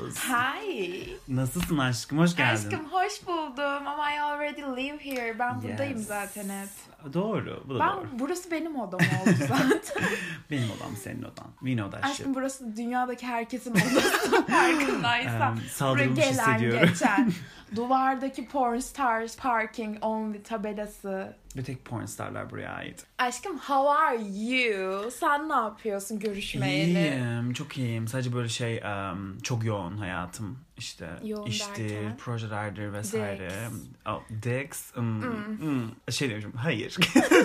Rose. 0.00 0.20
Hi. 0.20 1.16
Nasılsın 1.28 1.78
aşkım? 1.78 2.18
Hoş 2.18 2.36
geldin. 2.36 2.66
Aşkım 2.68 2.86
hoş 2.90 3.26
buldum 3.26 3.86
ama 3.86 4.10
I 4.12 4.20
already 4.20 4.60
live 4.62 4.98
here. 5.04 5.38
Ben 5.38 5.62
buradayım 5.62 5.98
Yes. 5.98 6.06
zaten 6.06 6.44
hep. 6.44 6.68
Doğru. 7.14 7.64
Bu 7.68 7.74
da 7.74 7.78
Ben 7.80 7.96
doğru. 7.96 8.06
burası 8.12 8.50
benim 8.50 8.76
odam 8.80 9.00
oldu 9.22 9.30
zaten. 9.48 10.02
Benim 10.50 10.70
odam 10.70 10.96
senin 11.02 11.22
odan. 11.22 11.46
We 11.60 11.76
know 11.76 11.90
that 12.00 12.10
shit. 12.10 12.20
Aşkım 12.20 12.34
burası 12.34 12.76
dünyadaki 12.76 13.26
herkesin 13.26 13.70
odası 13.72 14.42
farkındaysan. 14.50 15.52
Em, 15.52 15.56
Buraya 15.56 15.68
saldırılmış 15.70 16.20
gelen 16.20 16.30
hissediyorum. 16.32 16.88
geçen. 16.88 17.32
Duvardaki 17.76 18.46
porn 18.48 18.78
stars 18.78 19.36
parking 19.36 19.98
only 20.04 20.42
tabelası. 20.42 21.36
Bir 21.56 21.64
tek 21.64 21.84
porn 21.84 22.04
starlar 22.04 22.50
buraya 22.50 22.70
ait. 22.72 23.06
Aşkım 23.18 23.58
how 23.58 23.90
are 23.90 24.18
you? 24.22 25.10
Sen 25.10 25.48
ne 25.48 25.52
yapıyorsun 25.54 26.18
görüşmeyeli? 26.18 26.98
İyiyim, 26.98 27.52
çok 27.52 27.78
iyiyim. 27.78 28.08
Sadece 28.08 28.32
böyle 28.32 28.48
şey 28.48 28.76
em, 28.76 29.38
çok 29.38 29.64
yoğun 29.64 29.96
hayatım. 29.96 30.58
İşte 30.76 31.08
Yoğun 31.24 31.46
iştir, 31.46 31.88
derken? 31.88 32.16
projelerdir 32.16 32.92
vesaire. 32.92 33.50
Dicks. 33.50 33.82
Oh, 34.06 34.22
dicks. 34.42 34.96
mm, 34.96 35.22
mm. 35.60 36.12
Şey 36.12 36.30
demişim, 36.30 36.52
hayır. 36.52 36.96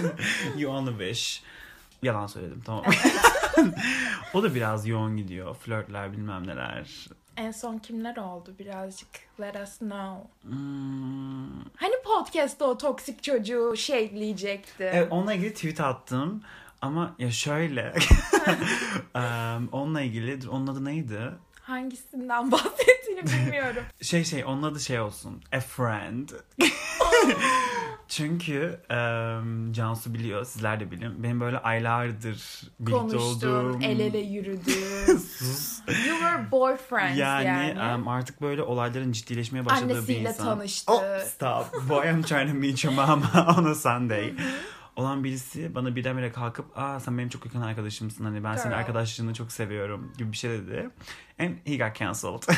you 0.58 0.74
only 0.74 0.92
wish. 0.92 1.44
Yalan 2.02 2.28
söyledim 2.28 2.62
tamam. 2.66 2.86
o 4.34 4.44
da 4.44 4.56
biraz 4.56 4.88
yoğun 4.88 5.18
gidiyor. 5.18 5.56
Flörtler 5.56 6.12
bilmem 6.12 6.48
neler. 6.48 7.08
En 7.38 7.52
son 7.52 7.78
kimler 7.78 8.18
oldu 8.18 8.56
birazcık 8.60 9.10
let 9.40 9.56
us 9.56 9.78
know. 9.78 10.28
Hmm. 10.42 11.60
Hani 11.76 11.94
podcast'ta 12.06 12.66
o 12.66 12.78
toksik 12.78 13.24
çocuğu 13.24 13.74
shadeleyecekti. 13.78 14.84
Evet, 14.84 15.08
onunla 15.12 15.34
ilgili 15.34 15.54
tweet 15.54 15.82
attım. 15.82 16.44
Ama 16.82 17.16
ya 17.20 17.32
şöyle. 17.32 17.82
em, 19.16 19.70
onunla 19.72 20.02
ilgili, 20.02 20.50
onun 20.50 20.68
adı 20.68 20.86
neydi? 20.86 21.20
Hangisinden 21.62 22.52
bahsettiğini 22.52 23.24
bilmiyorum. 23.24 23.84
Şey 24.02 24.24
şey 24.24 24.46
onun 24.46 24.64
adı 24.64 24.80
şey 24.80 25.00
olsun. 25.00 25.44
A 25.52 25.60
friend. 25.60 26.30
Çünkü 28.08 28.80
em, 28.90 29.74
Cansu 29.74 30.14
biliyor, 30.14 30.46
sizler 30.46 30.80
de 30.80 30.92
bilin. 30.92 31.24
Benim 31.24 31.40
böyle 31.42 31.58
aylardır 31.60 32.62
birlikte 32.80 32.98
Konuştun, 33.18 33.50
olduğum... 33.50 33.80
el 33.82 34.00
ele 34.00 34.18
yürüdün. 34.18 34.74
Sus. 35.18 35.80
you 35.88 36.18
were 36.20 36.52
boyfriends 36.52 37.18
Yani, 37.20 37.46
yani. 37.48 37.70
em, 37.94 38.08
artık 38.08 38.42
böyle 38.42 38.62
olayların 38.62 39.12
ciddileşmeye 39.12 39.66
başladığı 39.66 39.90
bir 39.90 39.94
Annesiyle 39.94 40.30
insan. 40.30 40.46
tanıştı. 40.46 40.94
Oh, 40.94 41.02
stop. 41.26 41.90
Boy 41.90 42.10
I'm 42.10 42.22
trying 42.22 42.50
to 42.52 42.58
meet 42.58 42.84
your 42.86 42.94
mama 42.94 43.56
on 43.60 43.66
a 43.66 43.76
Sunday. 43.76 44.34
Olan 44.98 45.24
birisi 45.24 45.76
bana 45.76 45.96
birdenbire 45.96 46.32
kalkıp 46.32 46.78
aa 46.78 47.00
sen 47.00 47.18
benim 47.18 47.30
çok 47.30 47.46
yakın 47.46 47.62
arkadaşımsın 47.62 48.24
hani 48.24 48.44
ben 48.44 48.56
senin 48.56 48.70
Girl. 48.70 48.80
arkadaşlığını 48.80 49.34
çok 49.34 49.52
seviyorum 49.52 50.14
gibi 50.18 50.32
bir 50.32 50.38
şey 50.38 50.50
dedi. 50.52 50.90
And 51.40 51.56
he 51.66 51.78
got 51.78 51.96
cancelled. 51.96 52.44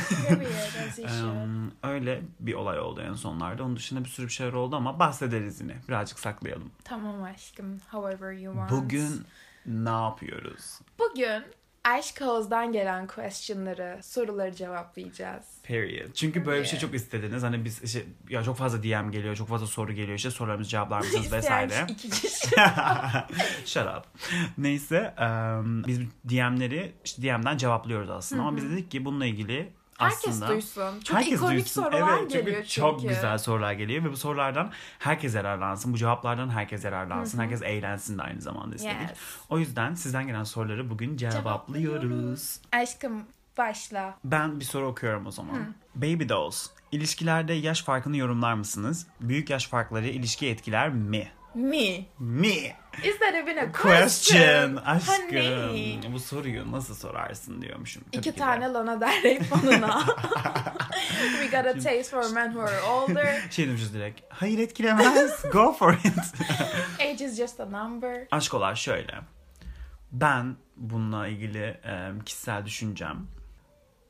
Em, 0.99 1.71
öyle 1.83 2.21
bir 2.39 2.53
olay 2.53 2.79
oldu 2.79 3.01
en 3.01 3.13
sonlarda. 3.13 3.63
Onun 3.63 3.75
dışında 3.75 4.03
bir 4.03 4.09
sürü 4.09 4.27
bir 4.27 4.31
şeyler 4.31 4.53
oldu 4.53 4.75
ama 4.75 4.99
bahsederiz 4.99 5.61
yine. 5.61 5.75
Birazcık 5.87 6.19
saklayalım. 6.19 6.71
Tamam 6.83 7.23
aşkım. 7.23 7.79
However 7.91 8.31
you 8.31 8.53
want. 8.53 8.71
Bugün 8.71 9.25
ne 9.65 9.89
yapıyoruz? 9.89 10.79
Bugün 10.99 11.43
Aşk 11.83 12.21
Oz'dan 12.21 12.71
gelen 12.71 13.07
questionları, 13.07 13.99
soruları 14.03 14.55
cevaplayacağız. 14.55 15.45
Period. 15.63 16.13
Çünkü 16.13 16.45
böyle 16.45 16.61
bir 16.61 16.65
şey 16.67 16.79
Period. 16.79 16.91
çok 16.91 16.95
istediniz. 17.01 17.43
Hani 17.43 17.65
biz 17.65 17.83
işte 17.83 18.03
ya 18.29 18.43
çok 18.43 18.57
fazla 18.57 18.83
DM 18.83 19.11
geliyor, 19.11 19.35
çok 19.35 19.47
fazla 19.47 19.67
soru 19.67 19.91
geliyor. 19.93 20.17
İşte 20.17 20.31
sorularımızı 20.31 20.69
cevaplar 20.69 20.99
mısınız 20.99 21.31
vesaire. 21.31 21.85
iki 21.89 22.09
kişi. 22.09 22.47
Shut 23.65 23.85
up. 23.97 24.03
Neyse 24.57 25.13
em, 25.17 25.83
biz 25.87 25.99
DM'leri 26.29 26.91
işte 27.05 27.21
DM'den 27.21 27.57
cevaplıyoruz 27.57 28.09
aslında. 28.09 28.41
Ama 28.41 28.57
biz 28.57 28.71
dedik 28.71 28.91
ki 28.91 29.05
bununla 29.05 29.25
ilgili 29.25 29.69
Herkes 29.99 30.27
aslında... 30.29 30.47
duysun. 30.47 30.99
Çok 30.99 31.17
herkes 31.17 31.33
ikonik 31.33 31.59
duysun. 31.59 31.83
sorular 31.83 32.19
evet, 32.19 32.31
geliyor 32.31 32.57
çünkü. 32.57 32.69
Çok 32.69 33.01
güzel 33.01 33.37
sorular 33.37 33.73
geliyor 33.73 34.03
ve 34.03 34.11
bu 34.11 34.17
sorulardan 34.17 34.71
herkes 34.99 35.35
yararlansın. 35.35 35.93
Bu 35.93 35.97
cevaplardan 35.97 36.49
herkes 36.49 36.85
yararlansın. 36.85 37.39
Herkes 37.39 37.61
eğlensin 37.61 38.17
de 38.17 38.21
aynı 38.21 38.41
zamanda 38.41 38.75
istedik. 38.75 39.09
Yes. 39.09 39.17
O 39.49 39.59
yüzden 39.59 39.93
sizden 39.93 40.27
gelen 40.27 40.43
soruları 40.43 40.89
bugün 40.89 41.17
cevaplıyoruz. 41.17 41.83
Cevaplıyoruz. 41.83 42.59
Aşkım 42.71 43.23
başla. 43.57 44.17
Ben 44.23 44.59
bir 44.59 44.65
soru 44.65 44.87
okuyorum 44.87 45.25
o 45.25 45.31
zaman. 45.31 45.75
Baby 45.95 46.29
Dolls, 46.29 46.67
ilişkilerde 46.91 47.53
yaş 47.53 47.83
farkını 47.83 48.17
yorumlar 48.17 48.53
mısınız? 48.53 49.07
Büyük 49.21 49.49
yaş 49.49 49.67
farkları 49.67 50.07
ilişki 50.07 50.47
etkiler 50.47 50.89
mi? 50.89 51.31
Me. 51.55 52.05
Mi? 52.19 52.75
Is 53.03 53.19
that 53.19 53.35
even 53.35 53.57
a 53.57 53.71
Question. 53.71 54.37
question? 54.39 54.75
Aşkım. 54.75 55.25
Honey. 55.25 55.99
Bu 56.13 56.19
soruyu 56.19 56.71
nasıl 56.71 56.95
sorarsın 56.95 57.61
diyormuşum. 57.61 58.03
Tabii 58.03 58.17
İki 58.17 58.29
ki 58.31 58.35
de. 58.35 58.39
tane 58.39 58.73
Lana 58.73 59.01
Del 59.01 59.23
Rey 59.23 59.39
fanına. 59.39 60.03
We 61.41 61.45
got 61.57 61.65
a 61.65 61.73
taste 61.73 62.03
for 62.03 62.29
men 62.33 62.51
who 62.51 62.61
are 62.63 62.81
older. 62.81 63.41
Şey 63.51 63.67
demişiz 63.67 63.93
direkt. 63.93 64.21
Hayır 64.29 64.59
etkilemez. 64.59 65.43
Go 65.51 65.73
for 65.73 65.93
it. 65.93 66.13
Age 67.01 67.25
is 67.25 67.37
just 67.37 67.59
a 67.59 67.65
number. 67.65 68.27
Aşkolar 68.31 68.75
şöyle. 68.75 69.13
Ben 70.11 70.55
bununla 70.77 71.27
ilgili 71.27 71.79
kişisel 72.25 72.65
düşüncem. 72.65 73.27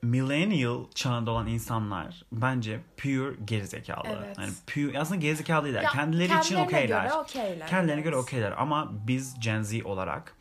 Millennial 0.02 0.86
çağında 0.96 1.32
olan 1.32 1.48
insanlar 1.48 2.26
bence 2.32 2.80
pure 2.98 3.36
gerizekalı. 3.46 4.08
Evet. 4.08 4.38
Yani 4.38 4.52
pure, 4.68 5.00
aslında 5.00 5.20
gerizekalı 5.20 5.66
değiller. 5.66 5.82
Ya, 5.84 5.90
Kendileri 5.90 6.26
için 6.26 6.56
kendilerine 6.56 6.66
okeyler. 6.66 7.04
göre 7.04 7.14
okeyler, 7.14 7.68
Kendilerine 7.68 7.94
evet. 7.94 8.04
göre 8.04 8.16
okeyler. 8.16 8.54
Ama 8.58 8.92
biz 9.08 9.40
Gen 9.40 9.62
Z 9.62 9.86
olarak 9.86 10.36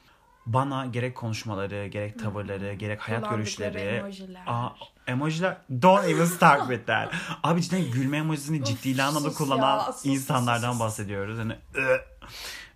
bana 0.46 0.86
gerek 0.86 1.14
konuşmaları, 1.14 1.86
gerek 1.86 2.18
tavırları, 2.18 2.74
gerek 2.74 3.00
hayat 3.00 3.30
görüşleri... 3.30 3.78
emojiler. 3.78 4.42
Aa, 4.46 4.68
emojiler... 5.06 5.56
Don't 5.82 6.04
even 6.04 6.24
start 6.24 6.60
with 6.60 6.86
that. 6.86 7.14
Abi 7.42 7.62
cidden 7.62 7.90
gülme 7.90 8.16
emojisini 8.16 8.64
ciddi 8.64 9.02
anlamda 9.02 9.32
kullanan 9.32 9.78
ya, 9.78 9.94
insanlardan 10.04 10.80
bahsediyoruz. 10.80 11.38
Hani 11.38 11.56
ıı. 11.76 12.00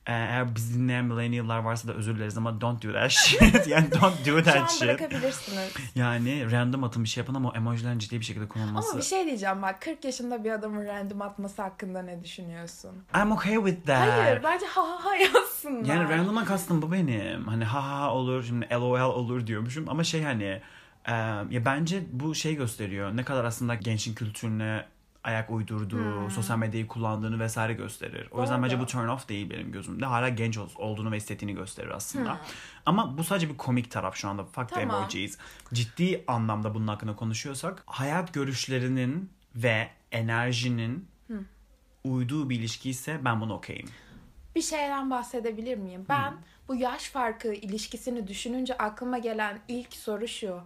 Ee, 0.07 0.13
Eğer 0.13 0.55
biz 0.55 0.75
dinleyen 0.75 1.05
millennial'lar 1.05 1.59
varsa 1.59 1.89
da 1.89 1.93
özür 1.95 2.17
dileriz 2.17 2.39
ama 2.39 2.61
don't 2.61 2.85
do 2.85 2.93
that 2.93 3.11
shit. 3.11 3.67
yani 3.67 3.91
don't 3.91 4.27
do 4.27 4.39
Şu 4.39 4.45
that 4.45 4.57
an 4.57 4.67
shit. 4.67 4.83
bırakabilirsiniz. 4.83 5.75
Yani 5.95 6.53
random 6.53 6.85
atın 6.85 7.05
bir 7.05 7.09
şey 7.09 7.21
yapın 7.21 7.35
ama 7.35 7.49
o 7.51 7.55
emojilerin 7.57 7.99
ciddi 7.99 8.21
bir 8.21 8.25
şekilde 8.25 8.49
kullanılması. 8.49 8.91
Ama 8.91 8.99
bir 8.99 9.05
şey 9.05 9.27
diyeceğim 9.27 9.63
bak 9.63 9.81
40 9.83 10.05
yaşında 10.05 10.45
bir 10.45 10.51
adamın 10.51 10.87
random 10.87 11.23
atması 11.23 11.63
hakkında 11.63 12.03
ne 12.03 12.25
düşünüyorsun? 12.25 12.91
I'm 13.23 13.33
okay 13.33 13.55
with 13.55 13.87
that. 13.87 14.09
Hayır 14.19 14.41
bence 14.45 14.67
ha 14.67 14.83
ha 14.83 15.05
ha 15.05 15.17
yazsınlar. 15.17 15.85
Yani 15.95 16.09
random'a 16.11 16.45
kastım 16.45 16.83
bu 16.83 16.93
benim. 16.93 17.47
Hani 17.49 17.65
ha 17.65 17.85
ha 17.89 18.01
ha 18.01 18.15
olur 18.15 18.45
şimdi 18.45 18.69
LOL 18.73 19.01
olur 19.15 19.47
diyormuşum 19.47 19.89
ama 19.89 20.05
şey 20.05 20.23
hani 20.23 20.61
e, 21.09 21.13
ya 21.51 21.65
bence 21.65 22.03
bu 22.13 22.35
şey 22.35 22.55
gösteriyor. 22.57 23.17
Ne 23.17 23.25
kadar 23.25 23.45
aslında 23.45 23.75
gençin 23.75 24.15
kültürüne 24.15 24.85
ayak 25.25 25.51
uydurduğu, 25.51 26.31
sosyal 26.31 26.59
medyayı 26.59 26.87
kullandığını 26.87 27.41
vesaire 27.41 27.73
gösterir. 27.73 28.29
O 28.31 28.41
yüzden 28.41 28.63
bence 28.63 28.81
bu 28.81 28.87
turn 28.87 29.09
off 29.09 29.29
değil 29.29 29.51
benim 29.51 29.73
gözümde. 29.73 30.07
Hala 30.07 30.29
genç 30.29 30.59
ol- 30.59 30.69
olduğunu 30.77 31.11
ve 31.13 31.17
istediğini 31.17 31.55
gösterir 31.55 31.91
aslında. 31.91 32.41
Ama 32.87 33.19
bu 33.19 33.25
sadece 33.25 33.49
bir 33.51 33.57
komik 33.57 33.91
taraf 33.91 34.17
şu 34.17 34.29
anda. 34.29 34.45
Fuck 34.45 34.69
the 34.69 34.75
Tamam. 34.75 34.97
emojis. 35.01 35.39
Ciddi 35.73 36.25
anlamda 36.27 36.75
bunun 36.75 36.89
hakkında 36.89 37.17
konuşuyorsak 37.17 37.83
hayat 37.87 38.35
görüşlerinin 38.35 39.31
ve 39.55 39.89
enerjinin 40.13 41.09
uyduğu 42.05 42.51
bir 42.51 42.59
ilişki 42.59 42.91
ise 42.91 43.21
ben 43.25 43.41
bunu 43.41 43.55
okeyim. 43.55 43.89
Bir 44.57 44.63
şeyden 44.63 45.11
bahsedebilir 45.11 45.79
miyim? 45.79 46.07
Ben 46.09 46.35
bu 46.69 46.75
yaş 46.75 47.11
farkı 47.11 47.55
ilişkisini 47.55 48.29
düşününce 48.29 48.79
aklıma 48.79 49.19
gelen 49.19 49.61
ilk 49.69 49.93
soru 49.95 50.29
şu. 50.29 50.61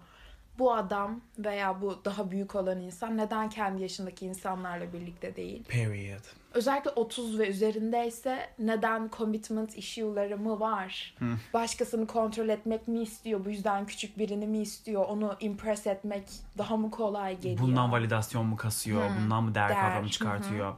Bu 0.58 0.74
adam 0.74 1.20
veya 1.38 1.80
bu 1.82 2.00
daha 2.04 2.30
büyük 2.30 2.54
olan 2.54 2.80
insan 2.80 3.16
neden 3.16 3.48
kendi 3.50 3.82
yaşındaki 3.82 4.26
insanlarla 4.26 4.92
birlikte 4.92 5.36
değil? 5.36 5.64
Period. 5.64 6.20
Özellikle 6.54 6.90
30 6.90 7.38
ve 7.38 7.48
üzerindeyse 7.48 8.50
neden 8.58 9.10
commitment 9.16 9.78
issue'ları 9.78 10.38
mı 10.38 10.60
var? 10.60 11.14
Başkasını 11.54 12.06
kontrol 12.06 12.48
etmek 12.48 12.88
mi 12.88 13.02
istiyor? 13.02 13.44
Bu 13.44 13.50
yüzden 13.50 13.86
küçük 13.86 14.18
birini 14.18 14.46
mi 14.46 14.58
istiyor? 14.58 15.04
Onu 15.08 15.36
impress 15.40 15.86
etmek 15.86 16.24
daha 16.58 16.76
mı 16.76 16.90
kolay 16.90 17.36
geliyor? 17.40 17.58
Bundan 17.58 17.92
validasyon 17.92 18.46
mu 18.46 18.56
kasıyor? 18.56 19.10
Bundan 19.22 19.44
mı 19.44 19.54
değer 19.54 19.68
Değer. 19.68 19.80
kavramı 19.80 20.08
çıkartıyor? 20.08 20.74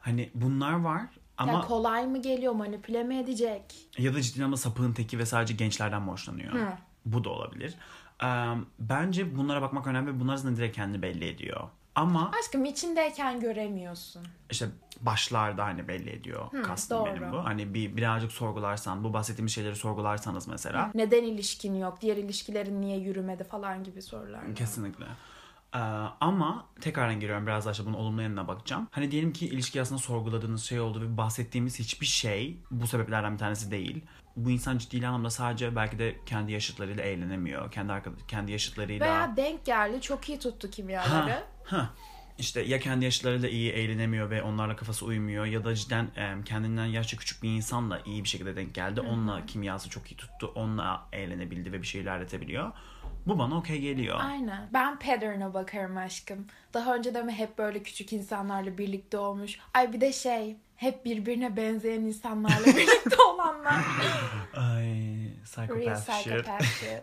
Hani 0.00 0.30
bunlar 0.34 0.80
var 0.80 1.02
ama 1.38 1.52
Ya 1.52 1.60
kolay 1.60 2.06
mı 2.06 2.22
geliyor? 2.22 2.52
Manipüle 2.52 3.02
mi 3.02 3.18
edecek? 3.18 3.62
ya 3.98 4.14
da 4.14 4.22
ciddi 4.22 4.38
anlamda 4.38 4.56
sapığın 4.56 4.92
teki 4.92 5.18
ve 5.18 5.26
sadece 5.26 5.54
gençlerden 5.54 6.02
mi 6.02 6.10
hoşlanıyor? 6.10 6.52
Bu 7.04 7.24
da 7.24 7.30
olabilir. 7.30 7.74
Bence 8.78 9.36
bunlara 9.36 9.62
bakmak 9.62 9.86
önemli. 9.86 10.20
Bunlar 10.20 10.34
aslında 10.34 10.56
direkt 10.56 10.76
kendini 10.76 11.02
belli 11.02 11.28
ediyor. 11.28 11.60
Ama 11.94 12.30
Aşkım 12.40 12.64
içindeyken 12.64 13.40
göremiyorsun. 13.40 14.22
işte 14.50 14.66
başlarda 15.00 15.64
hani 15.64 15.88
belli 15.88 16.10
ediyor 16.10 16.62
kastım 16.62 16.98
doğru. 16.98 17.06
benim 17.06 17.32
bu. 17.32 17.44
Hani 17.44 17.74
bir 17.74 17.96
birazcık 17.96 18.32
sorgularsan, 18.32 19.04
bu 19.04 19.12
bahsettiğimiz 19.12 19.52
şeyleri 19.52 19.76
sorgularsanız 19.76 20.48
mesela 20.48 20.90
Neden 20.94 21.22
ilişkin 21.24 21.74
yok? 21.74 22.00
Diğer 22.00 22.16
ilişkilerin 22.16 22.80
niye 22.80 22.98
yürümedi 22.98 23.44
falan 23.44 23.84
gibi 23.84 24.02
sorular. 24.02 24.54
kesinlikle. 24.54 25.04
Ee, 25.74 25.78
ama 26.20 26.66
tekrardan 26.80 27.20
geliyorum 27.20 27.46
biraz 27.46 27.64
daha 27.64 27.72
işte 27.72 27.86
bunun 27.86 27.94
olumlu 27.94 28.22
yanına 28.22 28.48
bakacağım. 28.48 28.88
Hani 28.90 29.10
diyelim 29.10 29.32
ki 29.32 29.46
ilişki 29.46 29.80
aslında 29.80 30.00
sorguladığınız 30.00 30.64
şey 30.64 30.80
oldu 30.80 31.00
ve 31.00 31.16
bahsettiğimiz 31.16 31.78
hiçbir 31.78 32.06
şey 32.06 32.60
bu 32.70 32.86
sebeplerden 32.86 33.32
bir 33.32 33.38
tanesi 33.38 33.70
değil. 33.70 34.04
Bu 34.36 34.50
insan 34.50 34.78
ciddi 34.78 35.06
anlamda 35.06 35.30
sadece 35.30 35.76
belki 35.76 35.98
de 35.98 36.16
kendi 36.26 36.52
yaşıtlarıyla 36.52 37.04
eğlenemiyor. 37.04 37.70
Kendi 37.70 37.92
arkadaş, 37.92 38.18
kendi 38.28 38.52
yaşıtlarıyla 38.52 39.06
Veya 39.06 39.36
denk 39.36 39.64
geldi 39.64 40.00
çok 40.00 40.28
iyi 40.28 40.38
tuttu 40.38 40.70
kimyaları. 40.70 41.30
Ha, 41.30 41.42
ha. 41.64 41.90
İşte 42.38 42.60
ya 42.60 42.80
kendi 42.80 43.04
yaşlarıyla 43.04 43.48
iyi 43.48 43.72
eğlenemiyor 43.72 44.30
ve 44.30 44.42
onlarla 44.42 44.76
kafası 44.76 45.04
uymuyor 45.04 45.44
ya 45.46 45.64
da 45.64 45.74
cidden 45.74 46.10
kendinden 46.44 46.86
yaşça 46.86 47.16
küçük 47.16 47.42
bir 47.42 47.48
insanla 47.48 48.00
iyi 48.04 48.24
bir 48.24 48.28
şekilde 48.28 48.56
denk 48.56 48.74
geldi. 48.74 49.00
Onunla 49.00 49.46
kimyası 49.46 49.90
çok 49.90 50.12
iyi 50.12 50.16
tuttu. 50.16 50.52
Onunla 50.54 51.08
eğlenebildi 51.12 51.72
ve 51.72 51.82
bir 51.82 51.86
şeyler 51.86 52.16
öğretebiliyor. 52.16 52.72
Bu 53.26 53.38
bana 53.38 53.56
okey 53.56 53.80
geliyor. 53.80 54.20
Aynen. 54.20 54.68
Ben 54.72 54.98
pattern'a 54.98 55.54
bakarım 55.54 55.96
aşkım. 55.96 56.46
Daha 56.74 56.94
önce 56.94 57.14
de 57.14 57.22
mi 57.22 57.32
hep 57.32 57.58
böyle 57.58 57.82
küçük 57.82 58.12
insanlarla 58.12 58.78
birlikte 58.78 59.18
olmuş? 59.18 59.58
Ay 59.74 59.92
bir 59.92 60.00
de 60.00 60.12
şey, 60.12 60.56
hep 60.76 61.04
birbirine 61.04 61.56
benzeyen 61.56 62.00
insanlarla 62.02 62.66
birlikte 62.66 63.22
olanlar. 63.22 63.74
Ay 64.56 64.86
Real 64.86 65.44
psychopath 65.44 66.06
shit. 66.22 66.34
psychopath 66.34 66.64
shit. 66.64 67.02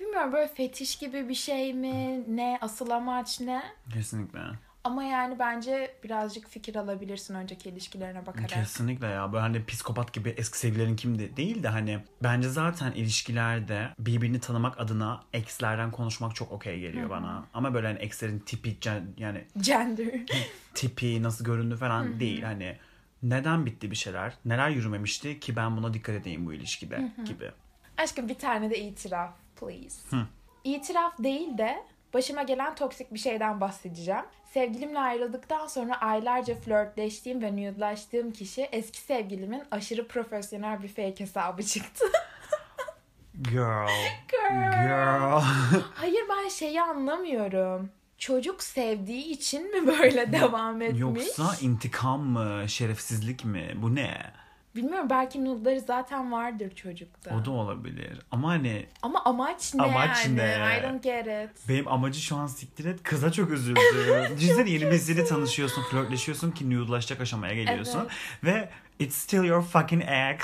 Bilmiyorum 0.00 0.32
böyle 0.32 0.48
fetiş 0.48 0.96
gibi 0.96 1.28
bir 1.28 1.34
şey 1.34 1.74
mi? 1.74 2.24
Ne? 2.36 2.58
Asıl 2.60 2.90
amaç 2.90 3.40
ne? 3.40 3.62
Kesinlikle. 3.92 4.40
Ama 4.84 5.04
yani 5.04 5.38
bence 5.38 5.94
birazcık 6.04 6.48
fikir 6.48 6.76
alabilirsin 6.76 7.34
önceki 7.34 7.68
ilişkilerine 7.68 8.26
bakarak. 8.26 8.48
Kesinlikle 8.48 9.06
ya. 9.06 9.32
Böyle 9.32 9.40
hani 9.42 9.64
psikopat 9.66 10.12
gibi 10.12 10.28
eski 10.28 10.58
sevgililerin 10.58 10.96
kimdi 10.96 11.36
değil 11.36 11.62
de 11.62 11.68
hani 11.68 11.98
bence 12.22 12.48
zaten 12.48 12.92
ilişkilerde 12.92 13.88
birbirini 13.98 14.40
tanımak 14.40 14.80
adına 14.80 15.20
ekslerden 15.32 15.90
konuşmak 15.90 16.34
çok 16.34 16.52
okey 16.52 16.80
geliyor 16.80 17.10
bana. 17.10 17.44
Ama 17.54 17.74
böyle 17.74 17.86
hani 17.86 17.98
ekslerin 17.98 18.38
tipi 18.38 18.80
can- 18.80 19.14
yani 19.16 19.44
Gender. 19.60 20.20
tipi 20.74 21.22
nasıl 21.22 21.44
göründü 21.44 21.76
falan 21.76 22.20
değil 22.20 22.42
hani 22.42 22.76
neden 23.22 23.66
bitti 23.66 23.90
bir 23.90 23.96
şeyler 23.96 24.34
neler 24.44 24.70
yürümemişti 24.70 25.40
ki 25.40 25.56
ben 25.56 25.76
buna 25.76 25.94
dikkat 25.94 26.14
edeyim 26.14 26.46
bu 26.46 26.52
ilişkide 26.52 27.12
gibi. 27.26 27.50
Aşkım 27.96 28.28
bir 28.28 28.34
tane 28.38 28.70
de 28.70 28.78
itiraf 28.80 29.34
please. 29.60 30.16
İtiraf 30.64 31.18
değil 31.18 31.58
de 31.58 31.84
başıma 32.14 32.42
gelen 32.42 32.74
toksik 32.74 33.14
bir 33.14 33.18
şeyden 33.18 33.60
bahsedeceğim. 33.60 34.24
Sevgilimle 34.54 34.98
ayrıldıktan 34.98 35.66
sonra 35.66 36.00
aylarca 36.00 36.54
flörtleştiğim 36.54 37.42
ve 37.42 37.52
nude'laştığım 37.52 38.32
kişi 38.32 38.62
eski 38.62 38.98
sevgilimin 38.98 39.62
aşırı 39.70 40.08
profesyonel 40.08 40.82
bir 40.82 40.88
fake 40.88 41.20
hesabı 41.20 41.62
çıktı. 41.62 42.04
Girl. 43.42 43.88
Girl. 44.28 44.72
Girl. 44.72 45.40
Hayır 45.94 46.22
ben 46.28 46.48
şeyi 46.48 46.82
anlamıyorum. 46.82 47.90
Çocuk 48.18 48.62
sevdiği 48.62 49.24
için 49.24 49.70
mi 49.70 49.98
böyle 49.98 50.32
devam 50.32 50.82
etmiş? 50.82 51.00
Yoksa 51.00 51.54
intikam 51.60 52.20
mı, 52.20 52.68
şerefsizlik 52.68 53.44
mi? 53.44 53.72
Bu 53.76 53.94
ne? 53.94 54.32
Bilmiyorum 54.78 55.10
belki 55.10 55.44
nude'ları 55.44 55.80
zaten 55.80 56.32
vardır 56.32 56.74
çocukta. 56.74 57.36
O 57.36 57.44
da 57.44 57.50
olabilir. 57.50 58.20
Ama 58.30 58.48
hani 58.48 58.86
Ama 59.02 59.22
amaç 59.24 59.74
ne 59.74 59.82
Amaç 59.82 60.24
yani? 60.24 60.36
ne? 60.36 60.78
I 60.80 60.82
don't 60.82 61.02
get 61.02 61.26
it. 61.26 61.68
benim 61.68 61.88
amacı 61.88 62.20
şu 62.20 62.36
an 62.36 62.46
siktir 62.46 62.84
et. 62.84 63.02
Kıza 63.02 63.32
çok 63.32 63.50
üzüldüm. 63.50 63.82
Düşünsene 64.38 64.70
yeni 64.70 64.82
birisiyle 64.86 65.24
tanışıyorsun, 65.24 65.82
flörtleşiyorsun 65.82 66.50
ki 66.50 66.70
nude'laşacak 66.70 67.20
aşamaya 67.20 67.54
geliyorsun. 67.54 68.08
Ve 68.44 68.68
it's 68.98 69.16
still 69.16 69.44
your 69.44 69.62
fucking 69.62 70.02
ex. 70.02 70.40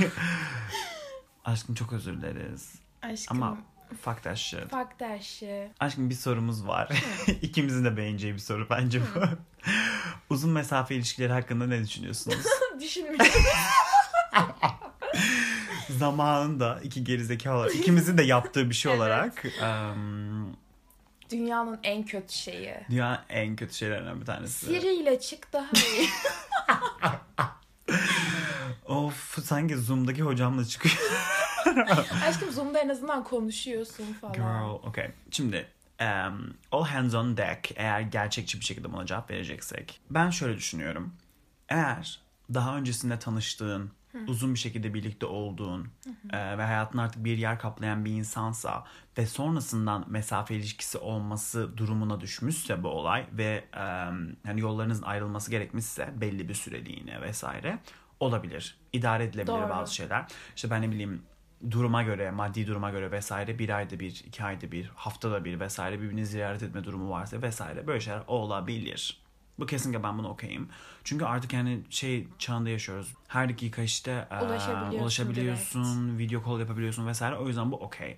Aşkım 1.44 1.74
çok 1.74 1.92
özür 1.92 2.16
dileriz. 2.22 2.74
Aşkım 3.02 3.42
Ama 3.42 3.58
fuck 4.02 4.22
that 4.22 4.36
shit. 4.36 4.60
fuck 4.70 4.98
that 4.98 5.22
shit. 5.22 5.70
Aşkım 5.80 6.10
bir 6.10 6.14
sorumuz 6.14 6.66
var. 6.66 6.88
İkimizin 7.42 7.84
de 7.84 7.96
beğeneceği 7.96 8.34
bir 8.34 8.38
soru 8.38 8.66
bence 8.70 9.00
bu. 9.00 9.20
Uzun 10.30 10.50
mesafe 10.50 10.94
ilişkileri 10.94 11.32
hakkında 11.32 11.66
ne 11.66 11.80
düşünüyorsunuz? 11.84 12.46
Düşünmüyorum. 12.80 13.26
Zamanında 15.98 16.80
iki 16.82 17.04
gerizekalı 17.04 17.72
ikimizin 17.72 18.18
de 18.18 18.22
yaptığı 18.22 18.70
bir 18.70 18.74
şey 18.74 18.92
olarak 18.92 19.44
em, 19.62 20.46
Dünyanın 21.30 21.80
en 21.82 22.04
kötü 22.04 22.32
şeyi. 22.34 22.74
dünyanın 22.90 23.18
en 23.28 23.56
kötü 23.56 23.74
şeylerinden 23.74 24.20
bir 24.20 24.26
tanesi. 24.26 24.66
Siri 24.66 24.94
ile 24.94 25.20
çık 25.20 25.52
daha 25.52 25.66
iyi. 25.96 26.08
Of 28.86 29.38
sanki 29.44 29.76
Zoom'daki 29.76 30.22
hocamla 30.22 30.64
çıkıyor. 30.64 30.96
Aşkım 32.28 32.50
Zoom'da 32.52 32.78
en 32.80 32.88
azından 32.88 33.24
konuşuyorsun 33.24 34.12
falan. 34.20 34.32
Girl, 34.34 34.88
okay. 34.88 35.10
Şimdi 35.30 35.68
em, 35.98 36.54
all 36.72 36.84
hands 36.84 37.14
on 37.14 37.36
deck 37.36 37.72
eğer 37.76 38.00
gerçekçi 38.00 38.60
bir 38.60 38.64
şekilde 38.64 38.92
buna 38.92 39.06
cevap 39.06 39.30
vereceksek. 39.30 40.00
Ben 40.10 40.30
şöyle 40.30 40.56
düşünüyorum. 40.56 41.14
Eğer 41.68 42.20
daha 42.54 42.76
öncesinde 42.76 43.18
tanıştığın, 43.18 43.90
uzun 44.26 44.54
bir 44.54 44.58
şekilde 44.58 44.94
birlikte 44.94 45.26
olduğun 45.26 45.88
e, 46.32 46.58
ve 46.58 46.62
hayatını 46.62 47.02
artık 47.02 47.24
bir 47.24 47.38
yer 47.38 47.58
kaplayan 47.58 48.04
bir 48.04 48.10
insansa 48.10 48.84
ve 49.18 49.26
sonrasından 49.26 50.04
mesafe 50.08 50.54
ilişkisi 50.54 50.98
olması 50.98 51.76
durumuna 51.76 52.20
düşmüşse 52.20 52.82
bu 52.82 52.88
olay 52.88 53.26
ve 53.32 53.64
em, 53.72 54.36
yani 54.46 54.60
yollarınızın 54.60 55.02
ayrılması 55.02 55.50
gerekmişse 55.50 56.14
belli 56.20 56.48
bir 56.48 56.54
süreliğine 56.54 57.20
vesaire 57.22 57.78
olabilir. 58.20 58.78
İdare 58.92 59.24
edilebilir 59.24 59.46
Doğru. 59.46 59.70
bazı 59.70 59.94
şeyler. 59.94 60.26
İşte 60.56 60.70
ben 60.70 60.82
ne 60.82 60.90
bileyim 60.90 61.22
duruma 61.70 62.02
göre, 62.02 62.30
maddi 62.30 62.66
duruma 62.66 62.90
göre 62.90 63.12
vesaire 63.12 63.58
bir 63.58 63.68
ayda 63.68 64.00
bir, 64.00 64.24
iki 64.26 64.44
ayda 64.44 64.72
bir, 64.72 64.90
haftada 64.94 65.44
bir 65.44 65.60
vesaire 65.60 66.00
birbirini 66.00 66.26
ziyaret 66.26 66.62
etme 66.62 66.84
durumu 66.84 67.10
varsa 67.10 67.42
vesaire 67.42 67.86
böyle 67.86 68.00
şeyler 68.00 68.22
olabilir. 68.26 69.20
Bu 69.60 69.66
kesinlikle 69.66 70.02
ben 70.02 70.18
buna 70.18 70.28
okeyim. 70.28 70.68
Çünkü 71.04 71.24
artık 71.24 71.52
yani 71.52 71.80
şey 71.90 72.28
çağında 72.38 72.68
yaşıyoruz. 72.70 73.14
Her 73.28 73.48
dakika 73.48 73.82
işte 73.82 74.28
Ulaşabiliyorsun 74.42 75.00
ulaşabiliyorsun, 75.02 76.18
video 76.18 76.44
call 76.46 76.60
yapabiliyorsun 76.60 77.06
vesaire. 77.06 77.36
O 77.36 77.48
yüzden 77.48 77.72
bu 77.72 77.76
okey. 77.76 78.16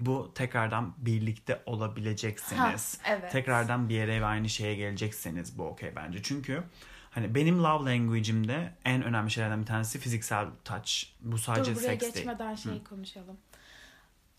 Bu 0.00 0.32
tekrardan 0.34 0.94
birlikte 0.98 1.62
olabileceksiniz. 1.66 2.98
Ha, 3.02 3.10
evet. 3.12 3.32
Tekrardan 3.32 3.88
bir 3.88 3.94
yere 3.94 4.20
ve 4.20 4.24
aynı 4.24 4.48
şeye 4.48 4.74
gelecekseniz 4.74 5.58
bu 5.58 5.64
okey 5.64 5.96
bence. 5.96 6.22
Çünkü 6.22 6.62
hani 7.10 7.34
benim 7.34 7.64
love 7.64 7.90
language'imde 7.90 8.72
en 8.84 9.02
önemli 9.02 9.30
şeylerden 9.30 9.60
bir 9.60 9.66
tanesi 9.66 9.98
fiziksel 9.98 10.46
touch. 10.64 10.92
Bu 11.20 11.38
sadece 11.38 11.70
Dur 11.70 11.76
buraya 11.76 11.86
seks 11.86 12.02
değil. 12.02 12.14
geçmeden 12.14 12.54
şey 12.54 12.82
konuşalım. 12.84 13.36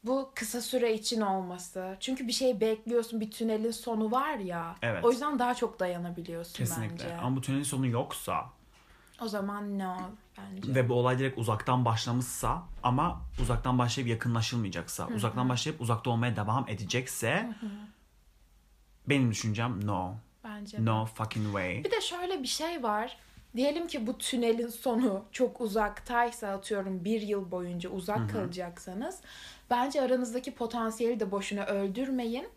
Bu 0.03 0.31
kısa 0.35 0.61
süre 0.61 0.93
için 0.93 1.21
olması. 1.21 1.97
Çünkü 1.99 2.27
bir 2.27 2.31
şey 2.33 2.59
bekliyorsun. 2.61 3.21
Bir 3.21 3.31
tünelin 3.31 3.71
sonu 3.71 4.11
var 4.11 4.37
ya. 4.37 4.75
Evet. 4.81 5.05
O 5.05 5.11
yüzden 5.11 5.39
daha 5.39 5.55
çok 5.55 5.79
dayanabiliyorsun 5.79 6.53
Kesinlikle. 6.53 7.05
bence. 7.05 7.17
Ama 7.17 7.35
bu 7.35 7.41
tünelin 7.41 7.63
sonu 7.63 7.87
yoksa 7.87 8.45
O 9.21 9.27
zaman 9.27 9.79
no 9.79 9.97
bence. 10.37 10.75
ve 10.75 10.89
bu 10.89 10.93
olay 10.93 11.19
direkt 11.19 11.37
uzaktan 11.39 11.85
başlamışsa 11.85 12.63
ama 12.83 13.21
uzaktan 13.41 13.79
başlayıp 13.79 14.09
yakınlaşılmayacaksa, 14.09 15.07
uzaktan 15.07 15.49
başlayıp 15.49 15.81
uzakta 15.81 16.09
olmaya 16.09 16.35
devam 16.35 16.65
edecekse 16.69 17.53
benim 19.09 19.31
düşüncem 19.31 19.87
no. 19.87 20.13
Bence. 20.43 20.85
No 20.85 21.05
fucking 21.05 21.45
way. 21.45 21.83
Bir 21.83 21.91
de 21.91 22.01
şöyle 22.01 22.43
bir 22.43 22.47
şey 22.47 22.83
var. 22.83 23.17
Diyelim 23.57 23.87
ki 23.87 24.07
bu 24.07 24.17
tünelin 24.17 24.67
sonu 24.67 25.25
çok 25.31 25.61
uzaktaysa 25.61 26.47
atıyorum 26.47 27.05
bir 27.05 27.21
yıl 27.21 27.51
boyunca 27.51 27.89
uzak 27.89 28.29
kalacaksanız 28.29 29.19
bence 29.69 30.01
aranızdaki 30.01 30.55
potansiyeli 30.55 31.19
de 31.19 31.31
boşuna 31.31 31.65
öldürmeyin. 31.65 32.47